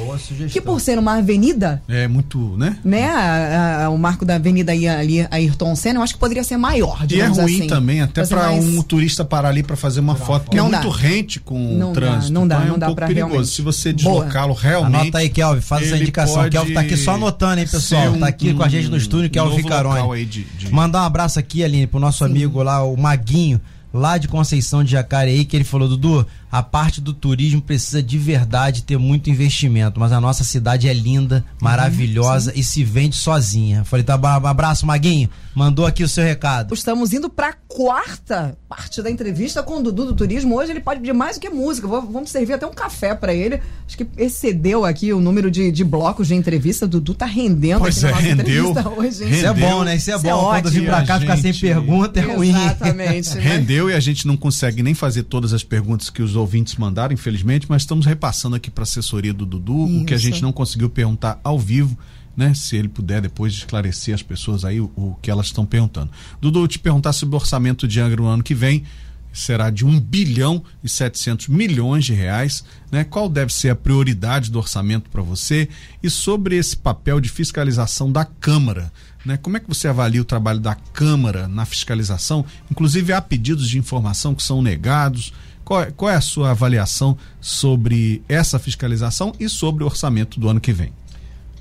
[0.52, 1.82] que por ser uma avenida.
[1.88, 2.78] É muito, né?
[2.84, 3.10] Né?
[3.10, 6.58] A, a, o marco da avenida aí, ali, Ayrton Senna, eu acho que poderia ser
[6.58, 7.06] maior.
[7.10, 8.66] E é ruim assim, também, até para mais...
[8.66, 11.92] um turista parar ali para fazer uma foto, porque não é muito rente com não
[11.92, 12.34] o trânsito.
[12.34, 13.28] Dá, não dá, então é um não dá pouco perigoso.
[13.30, 13.52] Realmente.
[13.52, 15.02] Se você deslocá-lo realmente.
[15.02, 16.50] Anota aí, Kelvin, faz essa indicação.
[16.50, 18.10] Kelvin tá aqui só anotando, hein, pessoal?
[18.10, 20.26] Um, tá aqui um, com a gente no estúdio, Kelvin Ficarone.
[20.26, 20.72] De, de...
[20.72, 22.26] Mandar um abraço aqui, Aline, pro nosso Sim.
[22.26, 23.60] amigo lá, o Maguinho
[23.94, 28.18] lá de Conceição de Jacareí, que ele falou, Dudu, a parte do turismo precisa de
[28.18, 33.84] verdade ter muito investimento, mas a nossa cidade é linda, maravilhosa e se vende sozinha.
[33.84, 35.30] Falei, tá, abraço, Maguinho.
[35.54, 36.74] Mandou aqui o seu recado.
[36.74, 40.56] Estamos indo para a quarta parte da entrevista com o Dudu do Turismo.
[40.56, 41.88] Hoje ele pode pedir mais do que música.
[41.88, 43.60] Vamos servir até um café para ele.
[43.86, 46.86] Acho que excedeu aqui o número de, de blocos de entrevista.
[46.86, 49.24] O Dudu tá rendendo pois aqui é, rendeu, hoje.
[49.24, 49.32] Hein?
[49.32, 49.96] Isso é bom, né?
[49.96, 50.56] Isso é Isso é bom.
[50.56, 51.22] É Quando vir para cá gente...
[51.22, 52.50] ficar sem pergunta é ruim.
[52.50, 53.36] Exatamente.
[53.36, 53.42] Né?
[53.44, 57.14] Rendeu e a gente não consegue nem fazer todas as perguntas que os ouvintes mandaram,
[57.14, 60.02] infelizmente, mas estamos repassando aqui para a assessoria do Dudu Isso.
[60.02, 61.98] o que a gente não conseguiu perguntar ao vivo.
[62.38, 66.10] Né, se ele puder depois esclarecer as pessoas aí o, o que elas estão perguntando.
[66.40, 68.86] Dudu, te perguntar sobre o orçamento de Angra no ano que vem,
[69.32, 73.04] será de 1 bilhão e 700 milhões de reais, né?
[73.04, 75.70] Qual deve ser a prioridade do orçamento para você
[76.02, 78.92] e sobre esse papel de fiscalização da Câmara,
[79.26, 79.38] né?
[79.38, 82.46] Como é que você avalia o trabalho da Câmara na fiscalização?
[82.72, 85.34] Inclusive há pedidos de informação que são negados.
[85.70, 90.50] Qual é, qual é a sua avaliação sobre essa fiscalização e sobre o orçamento do
[90.50, 90.92] ano que vem?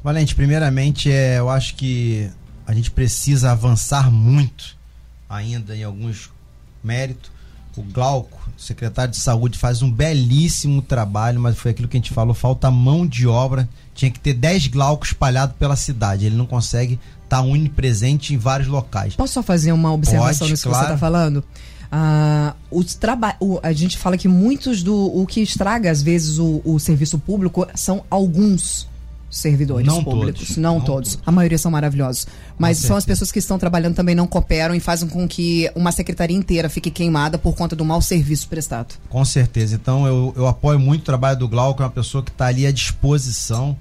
[0.02, 2.26] Valente, primeiramente, é, eu acho que
[2.66, 4.78] a gente precisa avançar muito
[5.28, 6.30] ainda em alguns
[6.82, 7.30] méritos.
[7.76, 12.14] O Glauco, secretário de saúde, faz um belíssimo trabalho, mas foi aquilo que a gente
[12.14, 13.68] falou: falta mão de obra.
[13.94, 16.24] Tinha que ter 10 Glaucos espalhados pela cidade.
[16.24, 19.14] Ele não consegue estar tá unipresente em vários locais.
[19.14, 20.78] Posso só fazer uma observação Pode, nisso claro.
[20.78, 21.44] que você está falando?
[21.90, 26.38] Ah, os traba o, a gente fala que muitos do o que estraga às vezes
[26.38, 28.86] o, o serviço público são alguns
[29.30, 31.12] servidores não públicos, todos, não, não todos.
[31.12, 31.26] todos.
[31.26, 32.26] A maioria são maravilhosos,
[32.58, 35.92] mas são as pessoas que estão trabalhando também não cooperam e fazem com que uma
[35.92, 38.94] secretaria inteira fique queimada por conta do mau serviço prestado.
[39.08, 39.74] Com certeza.
[39.74, 42.66] Então eu, eu apoio muito o trabalho do Glauco, é uma pessoa que está ali
[42.66, 43.76] à disposição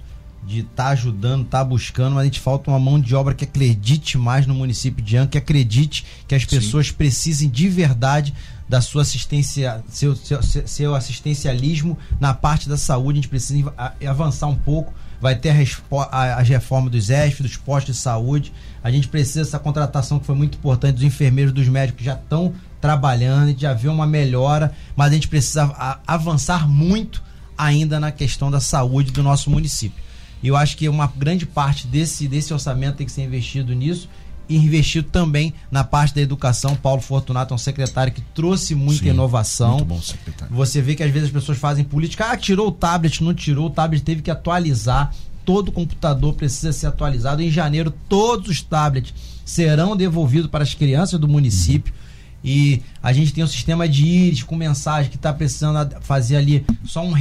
[0.45, 3.33] de estar tá ajudando, estar tá buscando, mas a gente falta uma mão de obra
[3.33, 6.93] que acredite mais no município de Anca, que acredite que as pessoas Sim.
[6.93, 8.33] precisem de verdade
[8.67, 13.19] da sua assistência, seu, seu, seu assistencialismo na parte da saúde.
[13.19, 13.73] A gente precisa
[14.05, 14.93] avançar um pouco.
[15.19, 18.53] Vai ter as reformas dos ESF, dos postos de saúde.
[18.83, 22.13] A gente precisa dessa contratação que foi muito importante dos enfermeiros, dos médicos que já
[22.13, 27.23] estão trabalhando, a gente já vê uma melhora, mas a gente precisa avançar muito
[27.57, 30.06] ainda na questão da saúde do nosso município.
[30.47, 34.07] E eu acho que uma grande parte desse, desse orçamento tem que ser investido nisso
[34.47, 36.73] e investido também na parte da educação.
[36.73, 39.71] Paulo Fortunato é um secretário que trouxe muita Sim, inovação.
[39.71, 40.55] Muito bom secretário.
[40.55, 43.65] Você vê que às vezes as pessoas fazem política, ah, tirou o tablet, não tirou,
[43.65, 45.13] o tablet teve que atualizar.
[45.43, 47.41] Todo computador precisa ser atualizado.
[47.41, 51.93] Em janeiro, todos os tablets serão devolvidos para as crianças do município.
[51.93, 52.06] Uhum
[52.43, 56.65] e a gente tem um sistema de íris com mensagem que está precisando fazer ali
[56.85, 57.13] só um,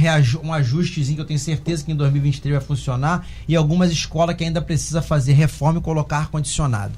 [0.43, 4.43] um ajustezinho que eu tenho certeza que em 2023 vai funcionar e algumas escolas que
[4.43, 6.93] ainda precisa fazer reforma e colocar ar-condicionado.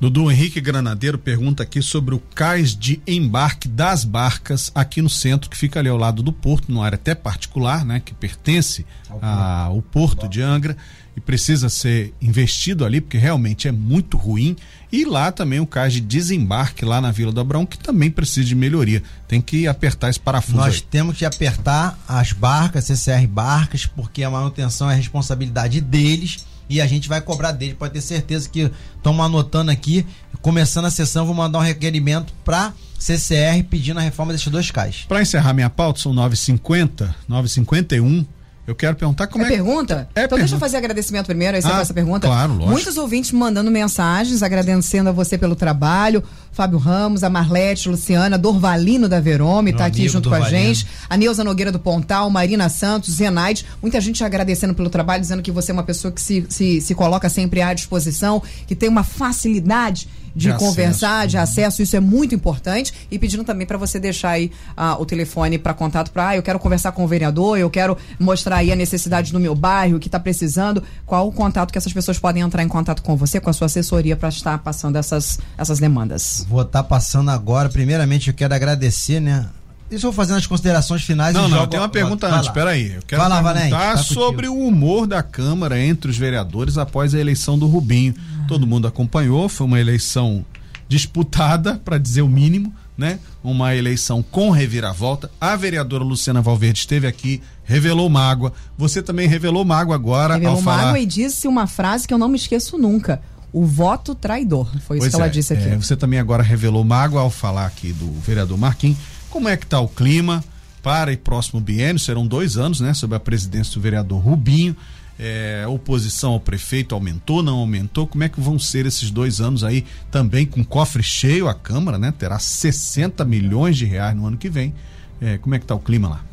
[0.00, 5.48] Dudu Henrique Granadeiro pergunta aqui sobre o cais de embarque das barcas aqui no centro,
[5.48, 9.80] que fica ali ao lado do porto, numa área até particular, né, que pertence ao
[9.80, 10.76] porto de Angra
[11.16, 14.56] e precisa ser investido ali, porque realmente é muito ruim.
[14.94, 18.46] E lá também o cais de desembarque lá na Vila do Abrão, que também precisa
[18.46, 19.02] de melhoria.
[19.26, 20.56] Tem que apertar esse parafuso.
[20.56, 20.80] Nós aí.
[20.82, 26.86] temos que apertar as barcas, CCR barcas, porque a manutenção é responsabilidade deles e a
[26.86, 27.74] gente vai cobrar dele.
[27.74, 30.06] Pode ter certeza que estamos anotando aqui.
[30.40, 35.06] Começando a sessão, vou mandar um requerimento para CCR pedindo a reforma desses dois cais.
[35.08, 38.24] Para encerrar minha pauta, são 9h50, 9h51.
[38.66, 39.48] Eu quero perguntar como é.
[39.48, 39.94] É pergunta?
[39.94, 40.36] É então pergunta.
[40.38, 42.26] deixa eu fazer agradecimento primeiro, aí você Ah, faz a pergunta.
[42.26, 42.70] claro, lógico.
[42.70, 46.22] Muitos ouvintes mandando mensagens, agradecendo a você pelo trabalho.
[46.50, 50.66] Fábio Ramos, a Marlete, Luciana, Dorvalino da Verome, Meu tá aqui junto com a Dorvalino.
[50.74, 50.86] gente.
[51.10, 53.66] A Neuza Nogueira do Pontal, Marina Santos, Zenaide.
[53.82, 56.94] Muita gente agradecendo pelo trabalho, dizendo que você é uma pessoa que se, se, se
[56.94, 60.64] coloca sempre à disposição, que tem uma facilidade de, De acesso.
[60.64, 62.92] conversar, de acesso, isso é muito importante.
[63.10, 66.42] E pedindo também para você deixar aí ah, o telefone para contato para, ah, eu
[66.42, 70.00] quero conversar com o vereador, eu quero mostrar aí a necessidade do meu bairro, o
[70.00, 70.82] que está precisando.
[71.06, 73.66] Qual o contato que essas pessoas podem entrar em contato com você, com a sua
[73.66, 76.44] assessoria, para estar passando essas, essas demandas?
[76.48, 77.68] Vou estar passando agora.
[77.68, 79.46] Primeiramente, eu quero agradecer, né?
[79.94, 82.48] Deixa eu fazer as considerações finais Não, e não, jogo- tem uma pergunta Vai antes,
[82.48, 82.52] lá.
[82.54, 82.92] peraí.
[82.96, 84.14] Eu quero Vai lá, Valente, tá contigo.
[84.14, 88.14] sobre o humor da Câmara entre os vereadores após a eleição do Rubinho.
[88.48, 90.44] Todo mundo acompanhou, foi uma eleição
[90.88, 93.18] disputada, para dizer o mínimo, né?
[93.42, 95.30] Uma eleição com reviravolta.
[95.40, 98.52] A vereadora Luciana Valverde esteve aqui, revelou mágoa.
[98.78, 100.82] Você também revelou mágoa agora Revelou ao falar.
[100.86, 103.20] mágoa e disse uma frase que eu não me esqueço nunca.
[103.52, 104.66] O voto traidor.
[104.86, 105.68] Foi isso Pois que ela é, disse aqui.
[105.68, 108.98] é, você também agora revelou mágoa ao falar aqui do vereador Marquinhos.
[109.34, 110.44] Como é que está o clima
[110.80, 111.98] para e próximo biênio?
[111.98, 112.94] Serão dois anos, né?
[112.94, 114.76] Sob a presidência do vereador Rubinho.
[115.18, 118.06] É, a oposição ao prefeito aumentou, não aumentou?
[118.06, 119.84] Como é que vão ser esses dois anos aí?
[120.08, 122.14] Também com cofre cheio a Câmara, né?
[122.16, 124.72] Terá 60 milhões de reais no ano que vem.
[125.20, 126.24] É, como é que está o clima lá?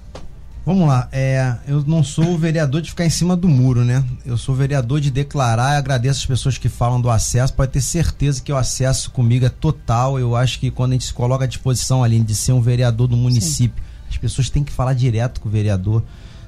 [0.63, 4.03] Vamos lá, é, eu não sou o vereador de ficar em cima do muro, né?
[4.23, 7.51] Eu sou vereador de declarar e agradeço as pessoas que falam do acesso.
[7.51, 10.19] Pode ter certeza que o acesso comigo é total.
[10.19, 13.07] Eu acho que quando a gente se coloca à disposição ali de ser um vereador
[13.07, 16.03] do município, as pessoas têm que falar direto com o vereador,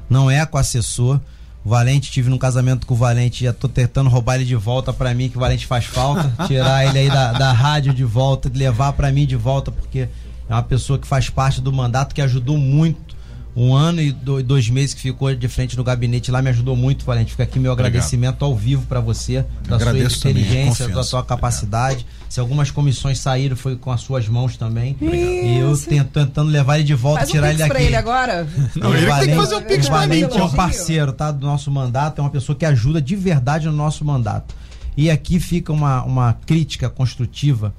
[0.08, 1.20] não é com o assessor.
[1.66, 4.94] O Valente, tive num casamento com o Valente, já tô tentando roubar ele de volta
[4.94, 6.32] pra mim, que o Valente faz falta.
[6.46, 10.08] tirar ele aí da, da rádio de volta, levar pra mim de volta, porque
[10.48, 13.13] é uma pessoa que faz parte do mandato, que ajudou muito.
[13.56, 16.76] Um ano e do- dois meses que ficou de frente no gabinete lá me ajudou
[16.76, 17.32] muito, Valente.
[17.32, 17.92] Fica aqui meu Obrigado.
[17.92, 22.06] agradecimento ao vivo pra você, da sua inteligência, da sua capacidade.
[22.28, 24.98] Se algumas comissões saíram, foi com as suas mãos também.
[25.00, 27.86] E eu tento- tentando levar ele de volta, Faz um tirar pix ele pra daqui.
[27.90, 28.48] ele agora.
[28.76, 30.44] Não, O ele que tem que Valente- fazer o pix o pra mim, Valente é
[30.44, 31.32] um parceiro, tá?
[31.32, 34.56] Do nosso mandato, é uma pessoa que ajuda de verdade no nosso mandato.
[34.98, 37.72] E aqui fica uma, uma crítica construtiva.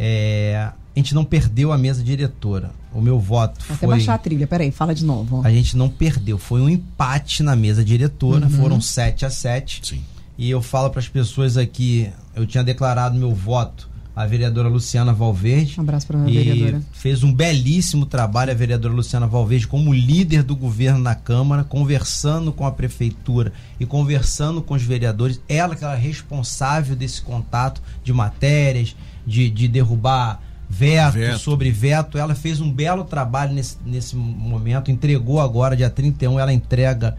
[0.00, 0.54] É,
[0.94, 2.70] a gente não perdeu a mesa diretora.
[2.94, 3.88] O meu voto Vou até foi.
[3.96, 5.42] baixar a trilha, peraí, fala de novo.
[5.44, 8.50] A gente não perdeu, foi um empate na mesa diretora, Uhum.
[8.52, 10.02] foram 7 a 7 Sim.
[10.38, 15.12] E eu falo para as pessoas aqui, eu tinha declarado meu voto à vereadora Luciana
[15.12, 15.74] Valverde.
[15.78, 16.82] Um abraço pra e vereadora.
[16.92, 22.52] fez um belíssimo trabalho a vereadora Luciana Valverde como líder do governo na Câmara, conversando
[22.52, 25.40] com a prefeitura e conversando com os vereadores.
[25.48, 28.94] Ela que era responsável desse contato de matérias,
[29.28, 31.38] de, de derrubar veto, Veto.
[31.38, 32.18] sobre veto.
[32.18, 37.16] Ela fez um belo trabalho nesse, nesse momento, entregou agora, dia 31, ela entrega.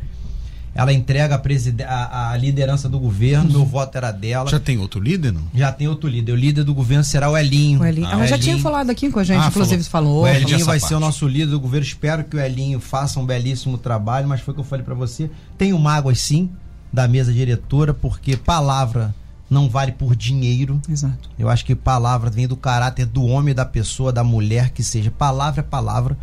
[0.76, 4.50] Ela entrega a, a, a liderança do governo, meu voto era dela.
[4.50, 5.42] Já tem outro líder, não?
[5.54, 6.32] Já tem outro líder.
[6.32, 7.82] O líder do governo será o Elinho.
[7.82, 8.08] O Elinho.
[8.08, 8.52] Ah, Ela já Elinho.
[8.54, 10.24] tinha falado aqui com a gente, Ah, inclusive falou.
[10.24, 10.88] O Ele Elinho vai parte.
[10.88, 11.86] ser o nosso líder do governo.
[11.86, 14.94] Espero que o Elinho faça um belíssimo trabalho, mas foi o que eu falei pra
[14.94, 15.30] você.
[15.58, 16.50] Tenho mágoas sim
[16.94, 19.14] da mesa diretora, porque palavra
[19.50, 20.80] não vale por dinheiro.
[20.90, 21.30] Exato.
[21.38, 25.10] Eu acho que palavra vem do caráter do homem, da pessoa, da mulher, que seja.
[25.12, 26.18] Palavra é palavra.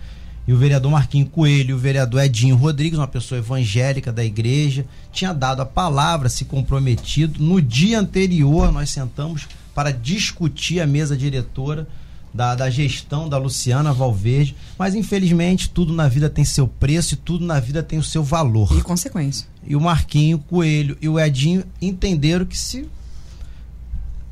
[0.46, 5.32] E o vereador Marquinho Coelho, o vereador Edinho Rodrigues, uma pessoa evangélica da igreja, tinha
[5.34, 7.42] dado a palavra, se comprometido.
[7.42, 11.88] No dia anterior, nós sentamos para discutir a mesa diretora
[12.32, 14.54] da, da gestão da Luciana Valverde.
[14.78, 18.22] Mas, infelizmente, tudo na vida tem seu preço e tudo na vida tem o seu
[18.22, 19.48] valor E consequência.
[19.66, 22.86] e o Marquinho, Coelho e o Edinho entenderam que se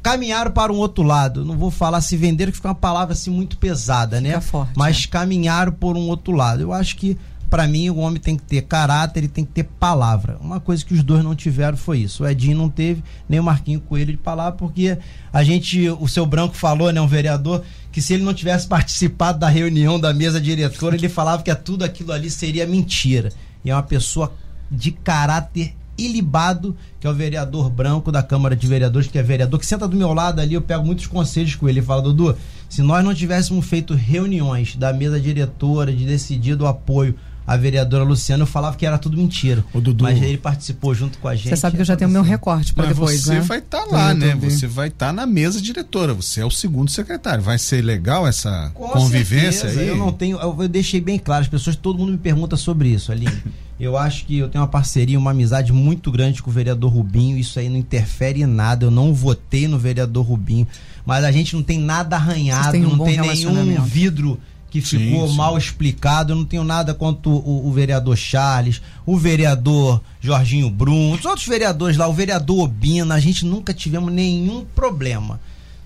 [0.05, 3.31] caminharam para um outro lado, não vou falar se venderam que fica uma palavra assim
[3.31, 4.29] muito pesada, né?
[4.29, 6.61] Fica forte, Mas caminharam por um outro lado.
[6.61, 7.17] Eu acho que
[7.49, 10.37] para mim o homem tem que ter caráter, ele tem que ter palavra.
[10.43, 12.23] Uma coisa que os dois não tiveram foi isso.
[12.23, 14.99] O Edinho não teve, nem o Marquinho Coelho de palavra, porque
[15.33, 19.39] a gente, o seu Branco falou, né, um vereador, que se ele não tivesse participado
[19.39, 23.31] da reunião da mesa diretora, ele falava que tudo aquilo ali seria mentira.
[23.65, 24.35] E é uma pessoa
[24.71, 29.59] de caráter ilibado, que é o vereador branco da Câmara de Vereadores, que é vereador,
[29.61, 31.81] que senta do meu lado ali, eu pego muitos conselhos com ele.
[31.81, 32.37] Ele fala, Dudu,
[32.69, 37.15] se nós não tivéssemos feito reuniões da mesa diretora, de decidido o apoio
[37.47, 39.65] à vereadora Luciana, eu falava que era tudo mentira.
[39.73, 40.05] Ô, Dudu.
[40.05, 41.49] Mas ele participou junto com a gente.
[41.49, 43.41] Você sabe que eu já tenho o meu recorte pra Mas depois, você né?
[43.41, 44.35] vai estar No lá, né?
[44.35, 46.15] Você vai estar na mesa diretora.
[46.15, 47.43] Você é o segundo secretário.
[47.43, 49.89] Vai ser legal essa Com convivência certeza, aí?
[49.89, 52.89] Eu não tenho, eu, eu deixei bem claro, as pessoas, todo mundo me pergunta sobre
[52.89, 53.43] isso, Aline.
[53.79, 57.37] eu acho que eu tenho uma parceria, uma amizade muito grande com o vereador Rubinho,
[57.37, 58.87] isso aí não interfere em nada.
[58.87, 60.67] Eu não votei no vereador Rubinho,
[61.05, 64.41] mas a gente não tem nada arranhado, um não tem nenhum vidro
[64.75, 65.37] que ficou sim, sim.
[65.37, 66.33] mal explicado.
[66.33, 71.47] Eu não tenho nada contra o, o, vereador Charles, o vereador Jorginho Brum, os outros
[71.47, 73.15] vereadores lá, o vereador Obina.
[73.15, 75.39] A gente nunca tivemos nenhum problema.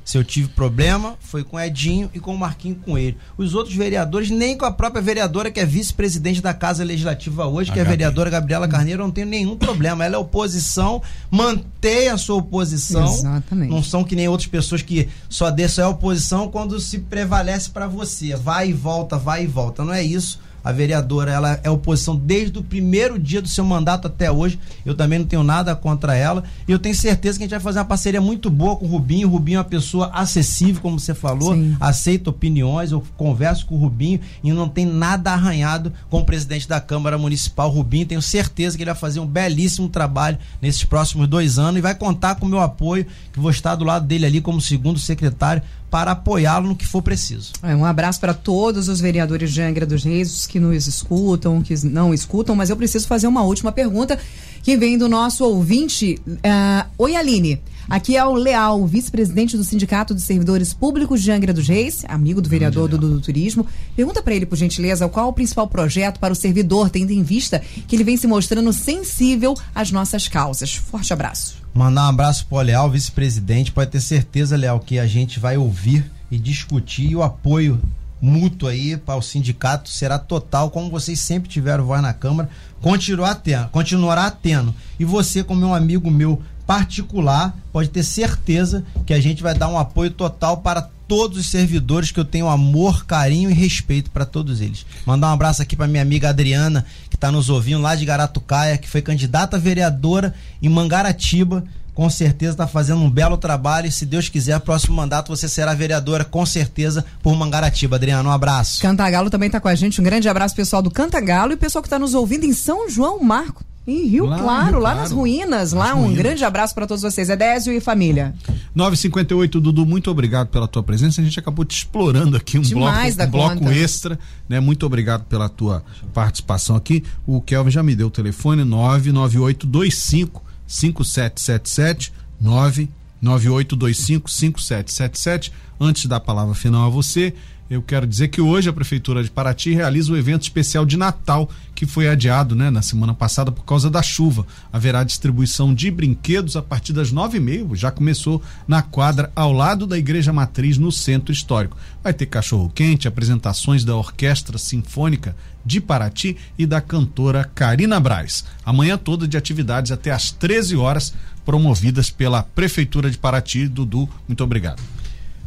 [0.08, 3.18] Se eu tive problema, foi com o Edinho e com o Marquinho com ele.
[3.36, 7.70] Os outros vereadores, nem com a própria vereadora, que é vice-presidente da Casa Legislativa hoje,
[7.70, 10.02] a que é a vereadora Gabriela Carneiro, eu não tenho nenhum problema.
[10.06, 13.04] Ela é oposição, mantém a sua oposição.
[13.04, 13.68] Exatamente.
[13.68, 17.86] Não são que nem outras pessoas que só deixam a oposição quando se prevalece para
[17.86, 18.34] você.
[18.34, 19.84] Vai e volta, vai e volta.
[19.84, 24.06] Não é isso a vereadora ela é oposição desde o primeiro dia do seu mandato
[24.06, 24.58] até hoje.
[24.84, 26.44] Eu também não tenho nada contra ela.
[26.66, 28.88] E eu tenho certeza que a gente vai fazer uma parceria muito boa com o
[28.88, 29.28] Rubinho.
[29.28, 31.76] O Rubinho é uma pessoa acessível, como você falou, Sim.
[31.80, 32.92] aceita opiniões.
[32.92, 37.16] Eu converso com o Rubinho e não tem nada arranhado com o presidente da Câmara
[37.16, 38.06] Municipal, Rubinho.
[38.06, 41.94] Tenho certeza que ele vai fazer um belíssimo trabalho nesses próximos dois anos e vai
[41.94, 45.62] contar com o meu apoio, que vou estar do lado dele ali como segundo secretário
[45.90, 47.52] para apoiá-lo no que for preciso.
[47.62, 51.74] É, um abraço para todos os vereadores de Angra dos Reis, que nos escutam, que
[51.86, 54.18] não escutam, mas eu preciso fazer uma última pergunta
[54.62, 56.18] que vem do nosso ouvinte.
[56.26, 57.60] Uh, Oi, Aline.
[57.88, 62.42] Aqui é o Leal, vice-presidente do Sindicato de Servidores Públicos de Angra dos Reis, amigo
[62.42, 63.66] do vereador do, do, Turismo.
[63.96, 67.62] Pergunta para ele, por gentileza, qual o principal projeto para o servidor, tendo em vista
[67.86, 70.74] que ele vem se mostrando sensível às nossas causas.
[70.74, 71.56] Forte abraço.
[71.72, 73.72] Mandar um abraço pro Leal, vice-presidente.
[73.72, 77.80] Pode ter certeza, Leal, que a gente vai ouvir e discutir e o apoio
[78.20, 82.50] mútuo aí para o sindicato será total, como vocês sempre tiveram voz na Câmara,
[82.80, 84.74] continuar tendo, continuará tendo.
[84.98, 89.68] E você, como um amigo meu particular, pode ter certeza que a gente vai dar
[89.68, 94.26] um apoio total para todos os servidores que eu tenho amor, carinho e respeito para
[94.26, 94.84] todos eles.
[95.06, 98.76] Mandar um abraço aqui para minha amiga Adriana, que está nos ouvindo lá de Garatucaia,
[98.76, 101.64] que foi candidata vereadora em Mangaratiba.
[101.98, 105.74] Com certeza está fazendo um belo trabalho e se Deus quiser, próximo mandato você será
[105.74, 107.96] vereadora, com certeza, por Mangaratiba.
[107.96, 108.80] Adriana, um abraço.
[108.80, 110.00] Cantagalo também está com a gente.
[110.00, 113.20] Um grande abraço pessoal do Cantagalo e pessoal que está nos ouvindo em São João
[113.20, 113.64] Marco.
[113.84, 115.00] Em Rio lá, Claro, Rio lá Claro.
[115.00, 116.18] nas ruínas, lá um ruínas.
[116.18, 118.32] grande abraço para todos vocês, Edésio e família.
[118.76, 121.20] 958 Dudu, muito obrigado pela tua presença.
[121.20, 124.16] A gente acabou te explorando aqui um Demais bloco, um bloco extra,
[124.48, 124.60] né?
[124.60, 125.82] Muito obrigado pela tua
[126.14, 127.02] participação aqui.
[127.26, 135.52] O Kelvin já me deu o telefone 99825 5777 99825 5777.
[135.80, 137.34] Antes da palavra final a você,
[137.70, 141.50] eu quero dizer que hoje a Prefeitura de Paraty realiza o evento especial de Natal,
[141.74, 144.46] que foi adiado né, na semana passada por causa da chuva.
[144.72, 149.52] Haverá distribuição de brinquedos a partir das nove e meia, já começou na quadra ao
[149.52, 151.76] lado da Igreja Matriz, no Centro Histórico.
[152.02, 158.44] Vai ter cachorro-quente, apresentações da Orquestra Sinfônica de Paraty e da cantora Karina Braz.
[158.64, 161.12] Amanhã toda de atividades até às 13 horas,
[161.44, 163.68] promovidas pela Prefeitura de Paraty.
[163.68, 164.80] Dudu, muito obrigado.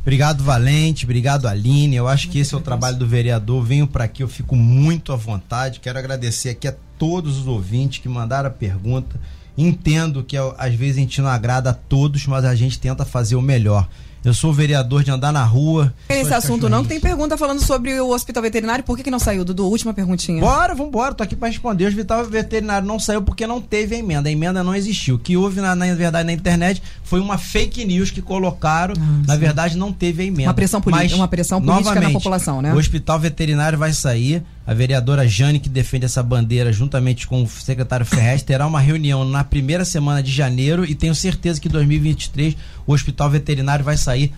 [0.02, 1.06] Obrigado, Valente.
[1.06, 1.96] Obrigado, Aline.
[1.96, 3.64] Eu acho que esse é o trabalho do vereador.
[3.64, 5.80] Venho para aqui, eu fico muito à vontade.
[5.80, 9.20] Quero agradecer aqui a todos os ouvintes que mandaram a pergunta.
[9.56, 13.36] Entendo que às vezes a gente não agrada a todos, mas a gente tenta fazer
[13.36, 13.88] o melhor.
[14.24, 15.92] Eu sou vereador de andar na rua.
[16.08, 18.84] Esse assunto não, que tem pergunta falando sobre o hospital veterinário.
[18.84, 19.68] Por que, que não saiu, Dudu?
[19.68, 20.40] Última perguntinha.
[20.40, 21.16] Bora, vambora.
[21.16, 21.86] Tô aqui para responder.
[21.86, 24.30] O hospital veterinário não saiu porque não teve emenda.
[24.30, 25.16] A emenda não existiu.
[25.16, 28.94] O que houve, na, na verdade, na internet foi uma fake news que colocaram.
[28.96, 30.50] Ah, na verdade, não teve a emenda.
[30.50, 32.74] Uma pressão, Mas, uma pressão política na população, né?
[32.74, 34.44] O hospital veterinário vai sair.
[34.66, 39.26] A vereadora Jane, que defende essa bandeira, juntamente com o secretário Ferrez, terá uma reunião
[39.26, 42.56] na primeira semana de janeiro e tenho certeza que em 2023
[42.86, 44.32] o hospital veterinário vai sair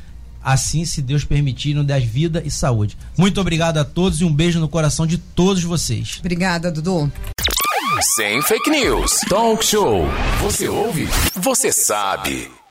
[0.43, 2.97] assim, se Deus permitir, nos der vida e saúde.
[3.17, 6.17] Muito obrigado a todos e um beijo no coração de todos vocês.
[6.19, 7.11] Obrigada, Dudu.
[8.15, 9.21] Sem fake news.
[9.30, 10.05] Talk show.
[10.41, 11.07] Você ouve?
[11.36, 12.62] Você sabe.